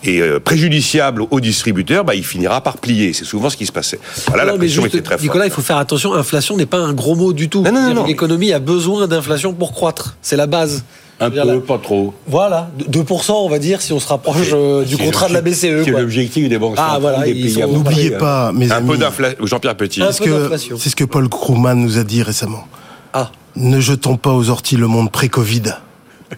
est 0.03 0.21
euh, 0.21 0.41
préjudiciable 0.41 1.23
au 1.31 1.39
distributeur, 1.39 2.05
bah, 2.05 2.17
il 2.17 2.25
finira 2.25 2.63
par 2.63 2.79
plier. 2.79 3.13
C'est 3.13 3.25
souvent 3.25 3.49
ce 3.49 3.57
qui 3.57 3.67
se 3.67 3.73
passait. 3.73 4.01
Voilà, 4.27 4.45
la 4.45 4.53
Non, 4.53 4.59
mais 4.59 4.67
juste, 4.67 4.89
était 4.89 5.03
très 5.03 5.15
forte. 5.15 5.23
Nicolas, 5.23 5.45
il 5.45 5.53
faut 5.53 5.63
faire 5.63 5.77
attention. 5.77 6.15
Inflation 6.15 6.57
n'est 6.57 6.67
pas 6.67 6.79
un 6.79 6.95
gros 6.95 7.15
mot 7.15 7.33
du 7.33 7.49
tout. 7.49 7.65
L'économie 8.09 8.53
a 8.53 8.59
besoin 8.59 9.07
d'inflation 9.07 9.53
pour 9.53 9.71
croître. 9.71 10.17
C'est 10.21 10.37
la 10.37 10.49
base. 10.49 10.83
Un 11.21 11.31
peu, 11.31 11.37
la- 11.37 11.61
pas 11.61 11.79
trop. 11.79 12.15
Voilà, 12.27 12.71
2%, 12.91 13.33
on 13.33 13.49
va 13.49 13.59
dire, 13.59 13.81
si 13.81 13.93
on 13.93 14.01
se 14.01 14.09
rapproche 14.09 14.49
euh, 14.53 14.85
du 14.85 14.97
contrat 14.97 15.29
de 15.29 15.35
la 15.35 15.41
BCE. 15.41 15.85
C'est 15.85 15.91
l'objectif 15.91 16.49
des 16.49 16.59
banques 16.59 16.75
Ah, 16.79 16.95
centrales 16.95 17.01
voilà, 17.01 17.67
N'oubliez 17.69 18.15
hein. 18.15 18.19
pas, 18.19 18.53
mes 18.53 18.71
Un 18.73 18.77
amis, 18.77 18.89
peu 18.91 18.97
d'inflation. 18.99 19.47
Jean-Pierre 19.47 19.77
Petit. 19.77 20.03
Un 20.03 20.11
c'est 20.13 20.25
peu 20.25 20.31
ce 20.31 20.35
que- 20.37 20.43
d'inflation. 20.43 20.77
c'est 20.79 20.91
ce 20.91 20.97
que 20.97 21.05
Paul 21.05 21.29
Krugman 21.29 21.75
nous 21.79 21.99
a 21.99 22.05
dit 22.05 22.23
récemment. 22.23 22.67
Ah, 23.13 23.31
Ne 23.57 23.79
jetons 23.81 24.17
pas 24.17 24.33
aux 24.33 24.49
orties 24.51 24.77
le 24.77 24.87
monde 24.89 25.11
pré-Covid. 25.13 25.63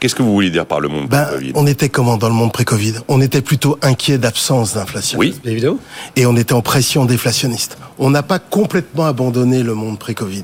Qu'est-ce 0.00 0.16
que 0.16 0.22
vous 0.24 0.32
voulez 0.32 0.50
dire 0.50 0.66
par 0.66 0.80
le 0.80 0.88
monde 0.88 1.06
Ben, 1.08 1.24
Covid 1.32 1.52
on 1.54 1.68
était 1.68 1.88
comment 1.88 2.16
dans 2.16 2.28
le 2.28 2.34
monde 2.34 2.50
pré-Covid? 2.52 2.94
On 3.06 3.20
était 3.20 3.42
plutôt 3.42 3.78
inquiet 3.80 4.18
d'absence 4.18 4.74
d'inflation. 4.74 5.18
Oui. 5.20 5.36
évidemment. 5.44 5.78
Et 6.16 6.26
on 6.26 6.36
était 6.36 6.52
en 6.52 6.62
pression 6.62 7.04
déflationniste. 7.04 7.78
On 8.00 8.10
n'a 8.10 8.24
pas 8.24 8.40
complètement 8.40 9.06
abandonné 9.06 9.62
le 9.62 9.74
monde 9.74 10.00
pré-Covid. 10.00 10.42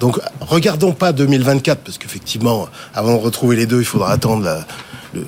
Donc, 0.00 0.18
regardons 0.40 0.92
pas 0.92 1.12
2024, 1.12 1.80
parce 1.80 1.98
qu'effectivement, 1.98 2.66
avant 2.94 3.16
de 3.16 3.20
retrouver 3.22 3.56
les 3.56 3.66
deux, 3.66 3.80
il 3.80 3.84
faudra 3.84 4.10
attendre, 4.12 4.44
la- 4.44 4.66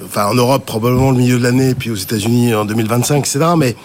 enfin, 0.06 0.26
en 0.26 0.34
Europe, 0.34 0.64
probablement 0.66 1.10
le 1.10 1.18
milieu 1.18 1.38
de 1.38 1.42
l'année, 1.44 1.74
puis 1.74 1.90
aux 1.90 1.94
États-Unis 1.96 2.54
en 2.54 2.64
2025, 2.64 3.18
etc. 3.18 3.40
Mais 3.56 3.76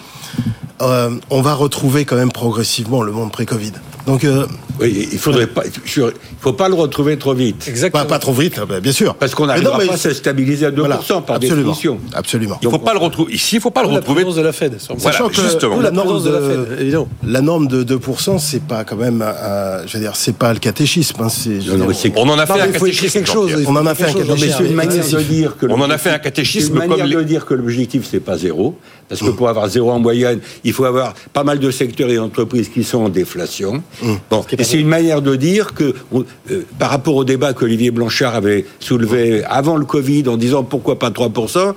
euh, 0.82 1.10
on 1.30 1.42
va 1.42 1.54
retrouver 1.54 2.04
quand 2.04 2.16
même 2.16 2.32
progressivement 2.32 3.02
le 3.02 3.12
monde 3.12 3.30
pré-Covid. 3.30 3.72
Donc, 4.06 4.24
euh, 4.24 4.46
Oui, 4.80 5.08
il 5.12 5.18
faudrait 5.18 5.46
pas, 5.46 5.62
il 5.66 6.12
faut 6.40 6.52
pas 6.52 6.68
le 6.68 6.74
retrouver 6.74 7.16
trop 7.18 7.34
vite. 7.34 7.66
Exactement. 7.68 8.02
pas, 8.04 8.08
pas 8.08 8.18
trop 8.18 8.32
vite, 8.32 8.58
hein, 8.58 8.66
bien 8.82 8.92
sûr. 8.92 9.14
Parce 9.14 9.34
qu'on 9.34 9.46
n'arrivera 9.46 9.78
pas 9.78 9.92
à 9.92 9.96
se 9.96 10.12
stabiliser 10.14 10.66
à 10.66 10.70
2% 10.70 10.76
voilà, 10.78 10.96
par 11.26 11.36
absolument, 11.36 11.56
définition. 11.56 11.98
Absolument. 12.14 12.58
Il 12.62 12.70
faut 12.70 12.78
pas 12.78 12.92
le 12.92 12.98
retrouver. 12.98 13.32
Ici, 13.34 13.56
il 13.56 13.60
faut 13.60 13.70
pas 13.70 13.82
le 13.82 13.88
la 13.90 13.96
retrouver. 13.96 14.24
de 14.24 14.40
la 14.40 14.52
Fed. 14.52 14.76
Voilà, 14.88 15.00
Sachant 15.12 15.28
que 15.28 15.34
justement. 15.34 15.76
La 15.76 15.82
la 15.84 15.90
norme 15.90 16.22
de 16.22 16.30
la 16.30 16.40
Fed, 16.40 16.80
évidemment. 16.80 17.08
La 17.26 17.40
norme 17.40 17.66
de 17.68 17.82
2%, 17.84 18.38
c'est 18.38 18.62
pas 18.62 18.84
quand 18.84 18.96
même, 18.96 19.22
un- 19.22 19.86
je 19.86 19.94
veux 19.94 20.00
dire, 20.02 20.16
c'est 20.16 20.36
pas 20.36 20.52
le 20.52 20.58
catéchisme. 20.58 21.20
Hein, 21.22 21.28
c'est, 21.28 21.60
je 21.60 21.70
veux 21.70 21.76
Non, 21.76 21.84
non, 21.84 21.90
dire, 21.90 22.00
c'est- 22.00 22.12
On 22.16 22.28
en 22.28 22.38
a 22.38 22.46
fait 22.46 22.52
un 22.60 22.66
il 22.66 22.72
faut 22.74 22.86
écrire 22.86 23.10
catéchisme. 23.10 23.12
quelque 23.12 23.32
chose. 23.32 23.50
Jean-Pierre. 23.50 23.68
On 23.70 23.76
en 23.76 23.86
a 23.86 23.94
fait 23.94 24.04
un 24.04 24.06
Quelque 24.12 24.26
chose, 24.26 24.40
catéchisme. 24.40 24.64
Une 24.66 24.74
manière 24.74 25.04
de 25.08 25.22
dire 25.22 25.56
que 25.56 25.66
On 25.66 25.70
en 25.70 25.74
a 25.74 25.78
l'objectif- 25.80 26.00
fait 26.02 26.10
un 26.10 26.18
catéchisme 26.18 26.66
c'est 26.66 26.72
une 26.72 26.78
manière 26.78 26.96
comme 26.98 27.06
les- 27.08 27.16
de 27.16 27.22
dire 27.22 27.44
que 27.46 27.54
l'objectif 27.54 28.06
c'est 28.10 28.20
pas 28.20 28.38
zéro, 28.38 28.76
parce 29.08 29.20
que 29.20 29.30
pour 29.30 29.48
avoir 29.48 29.68
zéro 29.68 29.90
en 29.90 29.98
moyenne, 29.98 30.40
il 30.64 30.72
faut 30.72 30.84
avoir 30.84 31.14
pas 31.32 31.44
mal 31.44 31.58
de 31.58 31.70
secteurs 31.70 32.08
et 32.10 32.16
d'entreprises 32.16 32.68
qui 32.68 32.84
sont 32.84 32.98
en 33.04 33.08
déflation. 33.08 33.82
Bon, 34.30 34.44
et 34.58 34.64
c'est 34.70 34.78
une 34.78 34.86
manière 34.86 35.20
de 35.20 35.34
dire 35.34 35.74
que 35.74 35.94
euh, 36.14 36.62
par 36.78 36.90
rapport 36.90 37.16
au 37.16 37.24
débat 37.24 37.54
qu'Olivier 37.54 37.90
Blanchard 37.90 38.36
avait 38.36 38.64
soulevé 38.78 39.42
avant 39.42 39.76
le 39.76 39.84
Covid 39.84 40.28
en 40.28 40.36
disant 40.36 40.62
pourquoi 40.62 40.96
pas 40.96 41.10
3%. 41.10 41.74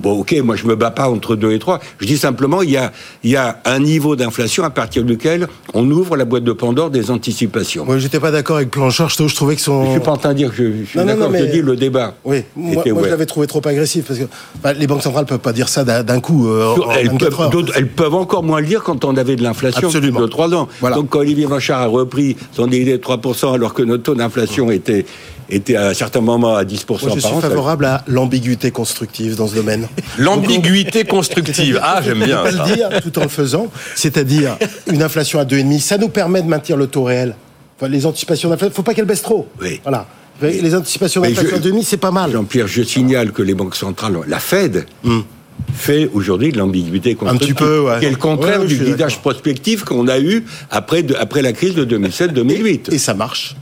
Bon, 0.00 0.12
ok, 0.20 0.34
moi 0.44 0.54
je 0.56 0.64
me 0.66 0.76
bats 0.76 0.90
pas 0.90 1.08
entre 1.08 1.34
2 1.36 1.52
et 1.52 1.58
3. 1.58 1.80
Je 1.98 2.06
dis 2.06 2.18
simplement 2.18 2.62
il 2.62 2.70
y 2.70 2.76
a, 2.76 2.92
il 3.24 3.30
y 3.30 3.36
a 3.36 3.60
un 3.64 3.78
niveau 3.80 4.16
d'inflation 4.16 4.64
à 4.64 4.70
partir 4.70 5.04
duquel 5.04 5.48
on 5.74 5.90
ouvre 5.90 6.16
la 6.16 6.24
boîte 6.24 6.44
de 6.44 6.52
Pandore 6.52 6.90
des 6.90 7.10
anticipations. 7.10 7.84
Moi, 7.84 7.98
j'étais 7.98 8.20
pas 8.20 8.30
d'accord 8.30 8.56
avec 8.56 8.70
Blanchard. 8.72 9.08
Je, 9.08 9.26
je 9.26 9.34
trouvais 9.34 9.56
que 9.56 9.60
son. 9.60 9.86
Je 9.86 9.90
suis 9.92 10.00
pas 10.00 10.12
en 10.12 10.16
train 10.16 10.30
de 10.30 10.38
dire 10.38 10.50
que 10.50 10.56
je, 10.56 10.62
je 10.84 10.84
suis 10.84 10.98
d'accord, 10.98 11.16
non, 11.30 11.36
je 11.38 11.44
mais- 11.44 11.50
dis 11.50 11.62
le 11.62 11.76
débat. 11.76 12.14
Oui, 12.24 12.42
moi, 12.56 12.82
moi, 12.86 13.02
je 13.04 13.08
l'avais 13.10 13.26
trouvé 13.26 13.46
trop 13.46 13.60
agressif 13.66 14.04
parce 14.06 14.18
que 14.20 14.24
bah, 14.62 14.72
les 14.72 14.86
banques 14.86 15.02
centrales 15.02 15.26
peuvent 15.26 15.38
pas 15.38 15.52
dire 15.52 15.68
ça 15.68 15.84
d'un 15.84 16.20
coup. 16.20 16.48
euh, 16.48 16.74
en 16.76 16.90
Elles 16.92 17.08
24 17.08 17.18
peuvent, 17.30 17.40
heures. 17.40 17.50
d'autres- 17.50 17.72
elles 17.76 17.88
peuvent 17.88 18.14
encore 18.14 18.42
moins 18.42 18.60
le 18.60 18.66
dire 18.66 18.82
quand 18.82 19.04
on 19.04 19.16
avait 19.16 19.36
de 19.36 19.42
l'inflation 19.42 19.90
de 19.90 20.26
3 20.26 20.54
ans. 20.54 20.68
Voilà. 20.80 20.96
Donc 20.96 21.08
quand 21.10 21.18
Olivier 21.20 21.46
Blanchard 21.46 21.80
a 21.82 21.86
repris 21.86 22.36
son 22.52 22.66
idée 22.68 22.92
de 22.92 22.96
3% 23.02 23.52
alors 23.54 23.74
que 23.74 23.82
notre 23.82 24.02
taux 24.04 24.14
d'inflation 24.14 24.70
était, 24.70 25.04
était 25.50 25.76
à 25.76 25.88
un 25.88 25.94
certain 25.94 26.20
moment 26.20 26.54
à 26.56 26.64
10% 26.64 26.86
Moi, 26.88 26.98
je 27.00 27.06
par 27.08 27.12
suis 27.18 27.24
an. 27.26 27.40
ça- 27.40 27.48
favorable 27.48 27.84
à 27.86 28.04
l'ambiguïté 28.06 28.70
constructive 28.70 29.36
dans 29.36 29.46
ce 29.48 29.54
domaine. 29.54 29.88
L'ambiguïté 30.18 31.04
constructive. 31.04 31.80
Ah, 31.82 32.00
j'aime 32.04 32.22
bien. 32.24 32.42
On 32.42 32.44
le 32.68 32.74
dire 32.74 32.88
tout 33.02 33.18
en 33.18 33.22
le 33.22 33.28
faisant, 33.28 33.68
c'est-à-dire 33.94 34.56
une 34.90 35.02
inflation 35.02 35.38
à 35.40 35.44
2,5, 35.44 35.80
ça 35.80 35.98
nous 35.98 36.08
permet 36.08 36.42
de 36.42 36.48
maintenir 36.48 36.76
le 36.76 36.86
taux 36.86 37.04
réel. 37.04 37.34
Enfin, 37.78 37.88
les 37.88 38.04
anticipations 38.06 38.48
d'inflation, 38.50 38.74
faut 38.74 38.82
pas 38.82 38.94
qu'elles 38.94 39.04
baissent 39.04 39.22
trop. 39.22 39.48
Oui. 39.62 39.80
Voilà. 39.82 40.06
Les 40.42 40.74
anticipations 40.74 41.20
d'inflation 41.20 41.56
à 41.56 41.60
je- 41.60 41.68
2,5, 41.70 41.82
c'est 41.84 41.96
pas 41.96 42.10
mal. 42.10 42.30
Jean-Pierre, 42.32 42.66
je 42.68 42.82
signale 42.82 43.32
que 43.32 43.42
les 43.42 43.54
banques 43.54 43.74
centrales, 43.76 44.16
la 44.26 44.38
Fed, 44.38 44.86
fait 45.74 46.08
aujourd'hui 46.14 46.52
de 46.52 46.58
l'ambiguïté 46.58 47.14
constructive. 47.14 47.50
Hmm. 47.50 47.54
petit 47.54 47.64
peu, 47.64 47.80
ouais. 47.80 47.98
Qui 48.00 48.06
est 48.06 48.10
le 48.10 48.16
contraire 48.16 48.58
Ouais, 48.60 48.66
ouais, 48.66 48.68
je 48.70 48.76
du 48.84 48.84
guidage 48.92 49.18
prospectif 49.18 49.84
qu'on 49.84 50.06
a 50.08 50.18
eu 50.20 50.44
après, 50.70 51.02
de- 51.02 51.14
après 51.16 51.42
la 51.42 51.52
crise 51.52 51.74
de 51.74 51.84
2007-2008. 51.84 52.92
Et 52.92 52.98
ça 52.98 53.14
marche. 53.14 53.56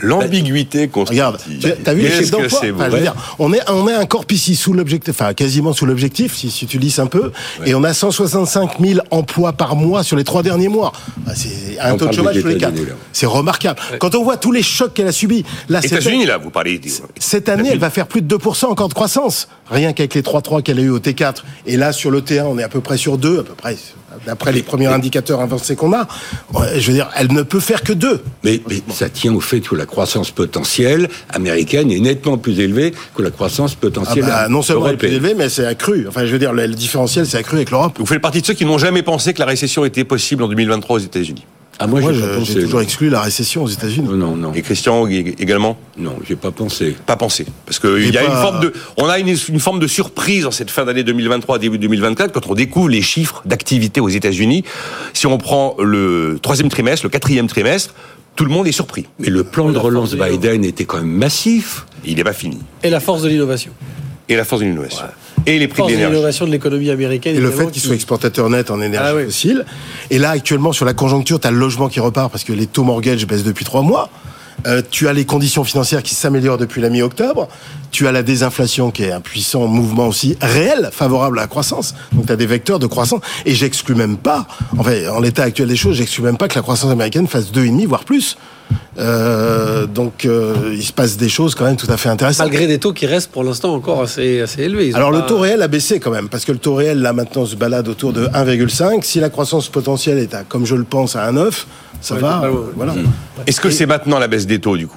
L'ambiguïté 0.00 0.88
constructive. 0.88 1.24
Regarde, 1.24 1.40
tu- 1.60 1.82
t'as 1.82 1.94
vu 1.94 2.02
les 2.02 2.08
que 2.08 2.30
d'emploi 2.30 2.48
c'est 2.48 2.56
Enfin, 2.56 2.64
je 2.66 2.72
veux 2.72 2.88
vrai 2.90 3.00
dire, 3.00 3.14
on 3.38 3.52
est, 3.52 3.60
on 3.68 3.88
est 3.88 3.94
un 3.94 4.06
corps 4.06 4.24
ici 4.30 4.54
sous 4.54 4.72
l'objectif, 4.72 5.14
enfin 5.20 5.34
quasiment 5.34 5.72
sous 5.72 5.86
l'objectif, 5.86 6.36
si, 6.36 6.50
si 6.50 6.66
tu 6.66 6.78
lisses 6.78 6.98
un 6.98 7.06
peu, 7.06 7.32
et 7.66 7.74
on 7.74 7.82
a 7.84 7.92
165 7.92 8.78
000 8.80 9.00
emplois 9.10 9.52
par 9.52 9.74
mois 9.76 10.02
sur 10.04 10.16
les 10.16 10.24
trois 10.24 10.42
derniers 10.42 10.68
mois. 10.68 10.92
C'est 11.34 11.78
un 11.80 11.94
On 11.94 11.96
taux 11.96 12.06
de 12.06 12.12
chômage 12.12 12.40
tous 12.40 12.46
les 12.48 12.58
quatre. 12.58 12.74
C'est 13.12 13.26
remarquable. 13.26 13.80
Quand 13.98 14.14
on 14.14 14.22
voit 14.22 14.36
tous 14.36 14.52
les 14.52 14.62
chocs 14.62 14.94
qu'elle 14.94 15.08
a 15.08 15.12
subis, 15.12 15.44
là, 15.68 15.80
cette, 15.82 15.92
États-Unis, 15.92 16.26
là, 16.26 16.38
vous 16.38 16.50
parlez. 16.50 16.80
cette 17.18 17.48
année, 17.48 17.70
elle 17.72 17.78
va 17.78 17.90
faire 17.90 18.06
plus 18.06 18.22
de 18.22 18.36
2% 18.36 18.66
encore 18.66 18.88
de 18.88 18.94
croissance. 18.94 19.48
Rien 19.70 19.92
qu'avec 19.92 20.14
les 20.14 20.22
3-3 20.22 20.62
qu'elle 20.62 20.78
a 20.78 20.82
eu 20.82 20.90
au 20.90 20.98
T4. 21.00 21.42
Et 21.66 21.76
là, 21.76 21.92
sur 21.92 22.10
le 22.10 22.20
T1, 22.20 22.44
on 22.44 22.58
est 22.58 22.62
à 22.62 22.68
peu 22.68 22.80
près 22.80 22.96
sur 22.96 23.18
2, 23.18 23.40
à 23.40 23.42
peu 23.42 23.54
près, 23.54 23.76
d'après 24.26 24.52
les 24.52 24.62
premiers 24.62 24.86
indicateurs 24.86 25.40
avancés 25.40 25.76
qu'on 25.76 25.92
a, 25.92 26.06
je 26.76 26.86
veux 26.88 26.92
dire, 26.94 27.08
elle 27.16 27.32
ne 27.32 27.42
peut 27.42 27.60
faire 27.60 27.82
que 27.82 27.92
deux. 27.92 28.22
Mais, 28.44 28.60
mais 28.68 28.82
ça 28.92 29.08
tient 29.08 29.34
au 29.34 29.40
fait 29.40 29.60
que 29.60 29.74
la 29.74 29.86
croissance 29.86 30.30
potentielle 30.30 31.08
américaine 31.30 31.90
est 31.90 32.00
nettement 32.00 32.38
plus 32.38 32.60
élevée 32.60 32.92
que 33.14 33.22
la 33.22 33.30
croissance 33.30 33.72
Ah 33.74 33.80
potentielle 33.80 34.24
bah, 34.24 34.48
non 34.48 34.62
seulement 34.62 34.86
elle 34.88 34.94
est 34.94 34.96
plus 34.96 35.08
européenne. 35.08 35.24
élevée, 35.30 35.42
mais 35.42 35.48
c'est 35.48 35.66
accru. 35.66 36.06
Enfin, 36.08 36.24
je 36.26 36.32
veux 36.32 36.38
dire, 36.38 36.52
le, 36.52 36.66
le 36.66 36.74
différentiel, 36.74 37.26
c'est 37.26 37.38
accru 37.38 37.56
avec 37.56 37.70
l'Europe. 37.70 37.94
Vous 37.98 38.06
faites 38.06 38.20
partie 38.20 38.40
de 38.40 38.46
ceux 38.46 38.54
qui 38.54 38.64
n'ont 38.64 38.78
jamais 38.78 39.02
pensé 39.02 39.32
que 39.34 39.40
la 39.40 39.46
récession 39.46 39.84
était 39.84 40.04
possible 40.04 40.42
en 40.42 40.48
2023 40.48 40.96
aux 40.96 41.00
États-Unis. 41.00 41.44
Ah, 41.80 41.86
moi, 41.86 42.00
Moi, 42.00 42.12
j'ai 42.12 42.22
pensé. 42.22 42.54
toujours 42.54 42.80
non. 42.80 42.84
exclu 42.84 43.08
la 43.08 43.20
récession 43.20 43.62
aux 43.62 43.68
États-Unis. 43.68 44.08
Non, 44.08 44.16
non, 44.16 44.36
non. 44.36 44.52
Et 44.52 44.62
Christian 44.62 45.06
ég- 45.06 45.36
également 45.38 45.78
Non, 45.96 46.16
j'ai 46.26 46.34
pas 46.34 46.50
pensé. 46.50 46.96
pas 47.06 47.14
pensé 47.16 47.46
parce 47.66 47.78
que 47.78 48.00
il 48.00 48.12
y 48.12 48.18
a 48.18 48.22
pas- 48.24 48.26
une 48.30 48.36
forme 48.42 48.60
de 48.60 48.72
on 48.96 49.06
a 49.08 49.18
une, 49.20 49.28
une 49.28 49.60
forme 49.60 49.78
de 49.78 49.86
surprise 49.86 50.44
en 50.44 50.50
cette 50.50 50.70
fin 50.72 50.84
d'année 50.84 51.04
2023 51.04 51.58
début 51.60 51.78
2024 51.78 52.32
quand 52.32 52.48
on 52.48 52.54
découvre 52.54 52.88
les 52.88 53.00
chiffres 53.02 53.42
d'activité 53.44 54.00
aux 54.00 54.08
États-Unis 54.08 54.64
si 55.12 55.26
on 55.28 55.38
prend 55.38 55.76
le 55.78 56.38
troisième 56.42 56.68
trimestre 56.68 57.06
le 57.06 57.10
quatrième 57.10 57.46
trimestre 57.46 57.94
tout 58.34 58.44
le 58.44 58.50
monde 58.50 58.66
est 58.66 58.72
surpris 58.72 59.06
Mais 59.20 59.28
le 59.30 59.44
plan 59.44 59.68
de 59.68 59.74
La 59.74 59.80
relance 59.80 60.14
Biden 60.16 60.64
était 60.64 60.84
quand 60.84 60.98
même 60.98 61.06
massif. 61.06 61.86
il 62.04 62.16
n'est 62.16 62.24
pas 62.24 62.32
fini 62.32 62.58
Et 62.82 62.90
la 62.90 62.98
force 63.00 63.22
de 63.22 63.28
l'innovation. 63.28 63.70
Et 64.28 64.36
la 64.36 64.44
force 64.44 64.60
de 64.62 64.66
l'innovation 64.66 65.04
et 65.46 65.58
les 65.58 65.68
prix 65.68 65.76
de 65.76 65.76
Force 65.76 65.88
de 65.90 65.94
l'énergie 65.96 66.14
l'innovation 66.14 66.46
de 66.46 66.50
l'économie 66.50 66.90
américaine. 66.90 67.36
Et 67.36 67.40
le 67.40 67.50
fait 67.50 67.64
qu'ils 67.66 67.72
qui- 67.74 67.80
soient 67.80 67.94
exportateurs 67.94 68.50
nets 68.50 68.70
en 68.70 68.80
énergie 68.82 69.08
Ah 69.10 69.14
oui. 69.16 69.24
fossile. 69.24 69.64
Et 70.10 70.18
là, 70.18 70.30
actuellement, 70.30 70.72
sur 70.72 70.84
la 70.84 70.92
conjoncture, 70.94 71.40
tu 71.40 71.46
as 71.46 71.50
le 71.50 71.56
logement 71.58 71.88
qui 71.88 72.00
repart 72.00 72.30
parce 72.30 72.44
que 72.44 72.52
les 72.52 72.66
taux 72.66 72.84
mortgage 72.84 73.26
baissent 73.26 73.44
depuis 73.44 73.64
trois 73.64 73.82
mois. 73.82 74.10
Euh, 74.66 74.82
tu 74.90 75.08
as 75.08 75.12
les 75.12 75.24
conditions 75.24 75.64
financières 75.64 76.02
qui 76.02 76.14
s'améliorent 76.14 76.58
depuis 76.58 76.80
la 76.80 76.90
mi-octobre. 76.90 77.48
Tu 77.90 78.06
as 78.06 78.12
la 78.12 78.22
désinflation 78.22 78.90
qui 78.90 79.04
est 79.04 79.12
un 79.12 79.20
puissant 79.20 79.66
mouvement 79.66 80.08
aussi 80.08 80.36
réel, 80.40 80.90
favorable 80.92 81.38
à 81.38 81.42
la 81.42 81.48
croissance. 81.48 81.94
Donc 82.12 82.26
tu 82.26 82.32
as 82.32 82.36
des 82.36 82.46
vecteurs 82.46 82.78
de 82.78 82.86
croissance. 82.86 83.20
Et 83.46 83.54
j'exclus 83.54 83.94
même 83.94 84.16
pas, 84.16 84.46
enfin, 84.76 85.08
en 85.10 85.20
l'état 85.20 85.44
actuel 85.44 85.68
des 85.68 85.76
choses, 85.76 85.96
j'exclus 85.96 86.22
même 86.22 86.36
pas 86.36 86.48
que 86.48 86.54
la 86.56 86.62
croissance 86.62 86.90
américaine 86.90 87.26
fasse 87.26 87.52
2,5, 87.52 87.86
voire 87.86 88.04
plus. 88.04 88.36
Euh, 88.98 89.86
donc 89.86 90.24
euh, 90.24 90.74
il 90.74 90.82
se 90.82 90.92
passe 90.92 91.16
des 91.16 91.28
choses 91.28 91.54
quand 91.54 91.64
même 91.64 91.76
tout 91.76 91.90
à 91.90 91.96
fait 91.96 92.08
intéressantes. 92.08 92.46
Malgré 92.46 92.66
des 92.66 92.78
taux 92.78 92.92
qui 92.92 93.06
restent 93.06 93.30
pour 93.30 93.44
l'instant 93.44 93.72
encore 93.72 94.02
assez, 94.02 94.40
assez 94.40 94.62
élevés. 94.62 94.92
Alors 94.94 95.10
le 95.10 95.22
taux 95.22 95.38
réel 95.38 95.62
a 95.62 95.68
baissé 95.68 96.00
quand 96.00 96.10
même, 96.10 96.28
parce 96.28 96.44
que 96.44 96.52
le 96.52 96.58
taux 96.58 96.74
réel 96.74 97.00
là 97.00 97.12
maintenant 97.12 97.46
se 97.46 97.54
balade 97.54 97.88
autour 97.88 98.12
de 98.12 98.26
1,5. 98.26 99.02
Si 99.04 99.20
la 99.20 99.30
croissance 99.30 99.68
potentielle 99.68 100.18
est 100.18 100.34
à, 100.34 100.42
comme 100.42 100.66
je 100.66 100.74
le 100.74 100.84
pense, 100.84 101.16
à 101.16 101.30
1,9, 101.30 101.64
ça 102.00 102.14
Ouais, 102.14 102.20
va. 102.20 102.42
voilà. 102.76 102.94
est-ce 103.46 103.60
que 103.60 103.70
c'est 103.70 103.86
maintenant 103.86 104.18
la 104.18 104.28
baisse 104.28 104.46
des 104.46 104.60
taux 104.60 104.76
du 104.76 104.86
coup? 104.86 104.96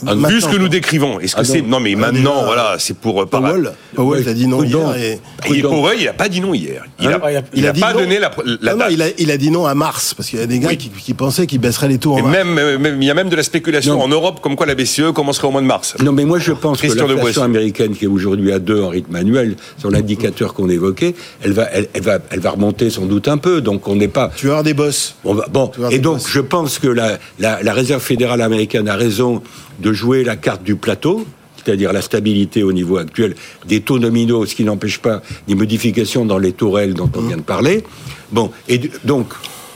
Vu 0.00 0.06
maintenant, 0.16 0.40
ce 0.40 0.46
que 0.48 0.56
nous 0.56 0.68
décrivons 0.68 1.20
est-ce 1.20 1.34
que 1.36 1.40
Ah, 1.40 1.44
c'est 1.44 1.62
non. 1.62 1.80
mais 1.80 1.92
Ah, 1.94 1.98
maintenant 2.00 2.44
voilà 2.44 2.76
c'est 2.78 2.96
pour 2.96 3.22
euh, 3.22 3.26
Powell, 3.26 3.72
Powell 3.94 4.28
a 4.28 4.32
dit 4.34 4.46
non 4.46 4.62
hier. 4.62 4.94
Et... 4.96 5.62
Powell, 5.62 5.98
il 6.00 6.08
a 6.08 6.12
pas 6.12 6.28
dit 6.28 6.40
non 6.40 6.54
hier 6.54 6.84
il 7.00 7.08
a, 7.08 7.20
il 7.30 7.36
a- 7.36 7.42
il 7.54 7.66
a 7.66 7.72
dit 7.72 7.80
pas 7.80 7.92
non. 7.92 8.00
donné 8.00 8.18
la, 8.18 8.30
la 8.60 8.72
Non, 8.72 8.78
non, 8.78 8.84
date. 8.84 8.92
il, 8.92 9.02
a, 9.02 9.06
il 9.18 9.30
a 9.30 9.36
dit 9.36 9.50
non 9.50 9.66
à 9.66 9.74
mars, 9.74 10.14
parce 10.14 10.28
qu'il 10.28 10.38
y 10.38 10.42
a 10.42 10.46
des 10.46 10.58
gars 10.58 10.68
Oui. 10.68 10.76
qui, 10.76 10.88
qui 10.90 11.14
pensaient 11.14 11.46
qu'il 11.46 11.60
baisserait 11.60 11.88
les 11.88 11.98
taux 11.98 12.14
en 12.14 12.18
Et 12.18 12.22
mars. 12.22 12.32
même, 12.32 12.58
euh, 12.58 12.78
même- 12.78 13.00
il 13.02 13.06
y 13.06 13.10
a 13.10 13.14
même 13.14 13.28
de 13.28 13.36
la 13.36 13.42
spéculation 13.42 14.00
en 14.00 14.08
Europe 14.08 14.40
comme 14.40 14.56
quoi 14.56 14.66
la 14.66 14.74
BCE 14.74 15.12
commencerait 15.14 15.46
au 15.48 15.50
mois 15.50 15.60
de 15.62 15.66
mars. 15.66 15.94
Non, 16.02 16.12
mais 16.12 16.24
moi 16.24 16.38
je 16.38 16.52
pense 16.52 16.78
Christian 16.78 17.06
que 17.06 17.12
l'inflation 17.12 17.42
américaine, 17.42 17.94
qui 17.94 18.04
est 18.04 18.08
aujourd'hui 18.08 18.52
à 18.52 18.58
2 18.58 18.82
en 18.82 18.88
rythme 18.88 19.14
annuel, 19.16 19.56
sur 19.78 19.90
l'indicateur 19.90 20.54
qu'on 20.54 20.68
évoquait, 20.68 21.14
elle 21.42 21.52
va, 21.52 21.64
elle, 21.72 21.88
elle 21.94 22.02
va, 22.02 22.18
elle 22.30 22.40
va 22.40 22.50
remonter 22.50 22.90
sans 22.90 23.06
doute 23.06 23.28
un 23.28 23.38
peu. 23.38 23.60
Donc 23.60 23.88
on 23.88 23.96
n'est 23.96 24.08
pas. 24.08 24.30
Tu 24.36 24.46
vas 24.46 24.52
avoir 24.52 24.64
des 24.64 24.74
bosses. 24.74 25.14
bon, 25.24 25.70
et 25.90 25.98
donc 25.98 26.20
je 26.26 26.40
pense 26.40 26.78
que 26.78 26.88
la, 26.88 27.18
la, 27.38 27.62
la 27.62 27.72
Réserve 27.72 28.02
fédérale 28.02 28.40
américaine 28.42 28.88
a 28.88 28.94
raison 28.96 29.42
de 29.78 29.92
jouer 29.92 30.24
la 30.24 30.36
carte 30.36 30.62
du 30.62 30.76
plateau, 30.76 31.26
c'est-à-dire 31.56 31.92
la 31.92 32.02
stabilité 32.02 32.62
au 32.62 32.72
niveau 32.72 32.98
actuel 32.98 33.34
des 33.66 33.80
taux 33.80 33.98
nominaux, 33.98 34.46
ce 34.46 34.54
qui 34.54 34.64
n'empêche 34.64 34.98
pas 34.98 35.22
des 35.46 35.54
modifications 35.54 36.24
dans 36.24 36.38
les 36.38 36.54
réels 36.60 36.94
dont 36.94 37.10
on 37.14 37.22
vient 37.22 37.36
de 37.36 37.42
parler. 37.42 37.84
Bon, 38.30 38.50
et 38.68 38.80
donc. 39.04 39.28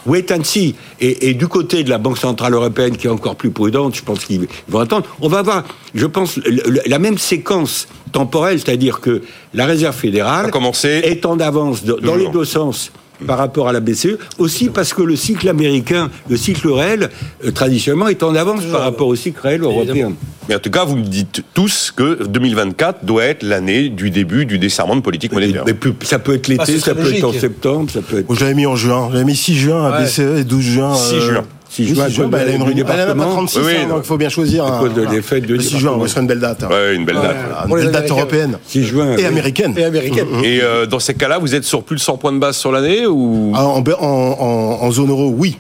Wait 0.07 0.31
and 0.31 0.45
see. 0.45 0.77
Et, 1.01 1.31
et 1.31 1.35
du 1.35 1.49
côté 1.49 1.83
de 1.83 1.91
la 1.91 1.99
Banque 1.99 2.19
Centrale 2.19 2.55
Européenne, 2.55 2.97
qui 2.97 3.09
est 3.09 3.11
encore 3.11 3.35
plus 3.35 3.51
prudente, 3.51 3.97
je 3.97 4.03
pense 4.03 4.25
qu'ils 4.25 4.47
vont 4.69 4.79
attendre. 4.79 5.05
On 5.21 5.27
va 5.27 5.41
avoir, 5.41 5.65
je 5.95 6.07
pense, 6.07 6.39
la 6.87 7.01
même 7.01 7.19
séquence 7.19 7.89
temporelle, 8.13 8.61
c'est-à-dire 8.61 9.01
que 9.01 9.23
la 9.53 9.67
Réserve 9.67 9.97
fédérale 9.97 10.53
est 10.85 11.27
en 11.27 11.41
avance 11.41 11.85
dans 11.85 12.15
les 12.15 12.29
deux 12.29 12.45
sens 12.45 12.93
par 13.27 13.39
rapport 13.39 13.69
à 13.69 13.73
la 13.73 13.81
BCE, 13.81 14.19
aussi 14.39 14.69
parce 14.69 14.93
que 14.93 15.03
le 15.03 15.17
cycle 15.17 15.49
américain, 15.49 16.11
le 16.29 16.37
cycle 16.37 16.69
réel, 16.71 17.11
euh, 17.45 17.51
traditionnellement, 17.51 18.09
est 18.09 18.23
en 18.23 18.35
avance 18.35 18.65
par 18.65 18.83
rapport 18.83 19.07
au 19.09 19.15
cycle 19.17 19.41
réel 19.41 19.63
européen. 19.63 20.13
Mais 20.49 20.55
en 20.55 20.59
tout 20.61 20.71
cas, 20.71 20.85
vous 20.85 20.97
me 20.97 21.03
dites 21.05 21.43
tous 21.55 21.93
que 21.95 22.25
2024 22.25 23.05
doit 23.05 23.25
être 23.25 23.43
l'année 23.43 23.89
du 23.89 24.11
début 24.11 24.47
du 24.47 24.59
desserrement 24.59 24.95
de 24.97 25.01
politique 25.01 25.33
monétaire. 25.33 25.65
Mais 25.67 25.75
plus- 25.75 25.93
ça 26.03 26.19
peut 26.19 26.35
être 26.35 26.47
l'été, 26.49 26.79
ça 26.79 26.95
peut 26.95 27.13
être 27.13 27.25
en 27.25 27.33
septembre, 27.33 27.91
ça 27.91 28.01
peut 28.03 28.19
être... 28.19 28.35
J'avais 28.35 28.55
mis 28.55 28.67
en 28.67 28.77
juin. 28.77 29.09
J'avais 29.13 29.25
mis 29.25 29.35
6 29.37 29.55
juin 29.57 29.85
à 29.87 29.99
Ouais. 29.99 30.05
BCE 30.07 30.39
et 30.41 30.45
12 30.45 30.63
juin. 30.63 30.95
6 30.95 31.21
juin. 31.21 31.45
6 31.77 31.87
6 31.89 31.95
juin, 31.95 32.09
juin, 32.09 32.29
bah, 32.29 32.39
elle 32.43 32.49
a 32.49 32.53
une 32.53 32.59
du 32.59 32.65
réunion. 32.65 32.85
Elle 32.89 32.97
n'a 32.97 33.07
pas 33.07 33.13
département. 33.13 33.33
36, 33.35 33.59
Oui, 33.59 33.65
oui, 33.67 33.73
hein, 33.85 33.89
donc 33.89 34.01
il 34.05 34.07
faut 34.07 34.17
bien 34.17 34.29
choisir. 34.29 34.65
À 34.65 34.79
cause 34.81 34.95
de 34.95 35.03
l'effet 35.03 35.41
de 35.41 35.55
Le 35.55 35.61
6 35.61 35.71
juin, 35.79 35.79
département. 35.81 36.05
ce 36.05 36.11
serait 36.11 36.21
une 36.23 36.27
belle 36.27 36.41
date. 36.41 36.63
hein. 36.63 36.69
Ouais, 36.71 36.95
une 36.97 37.05
belle 37.05 37.17
date. 37.17 37.37
Pour 37.67 37.77
une 37.77 37.77
les 37.77 37.83
belle 37.85 37.93
date 37.93 37.95
Américains. 38.11 38.15
européenne. 38.15 38.59
6 38.67 38.85
juin. 38.85 39.13
Et 39.13 39.17
oui. 39.17 39.25
américaine. 39.27 39.75
Et 39.77 39.85
américaine. 39.85 40.27
Et 40.43 40.61
euh, 40.63 40.87
dans 40.87 40.99
ces 41.01 41.15
cas-là, 41.15 41.39
vous 41.39 41.55
êtes 41.55 41.65
sur 41.65 41.83
plus 41.83 41.97
de 41.97 42.01
100 42.01 42.17
points 42.17 42.33
de 42.33 42.39
base 42.39 42.57
sur 42.57 42.73
l'année 42.73 43.07
ou? 43.07 43.53
Ah, 43.55 43.67
En, 43.67 43.83
en- 43.83 44.03
en- 44.03 44.79
en 44.83 44.91
zone 44.91 45.11
euro, 45.11 45.35
oui. 45.37 45.59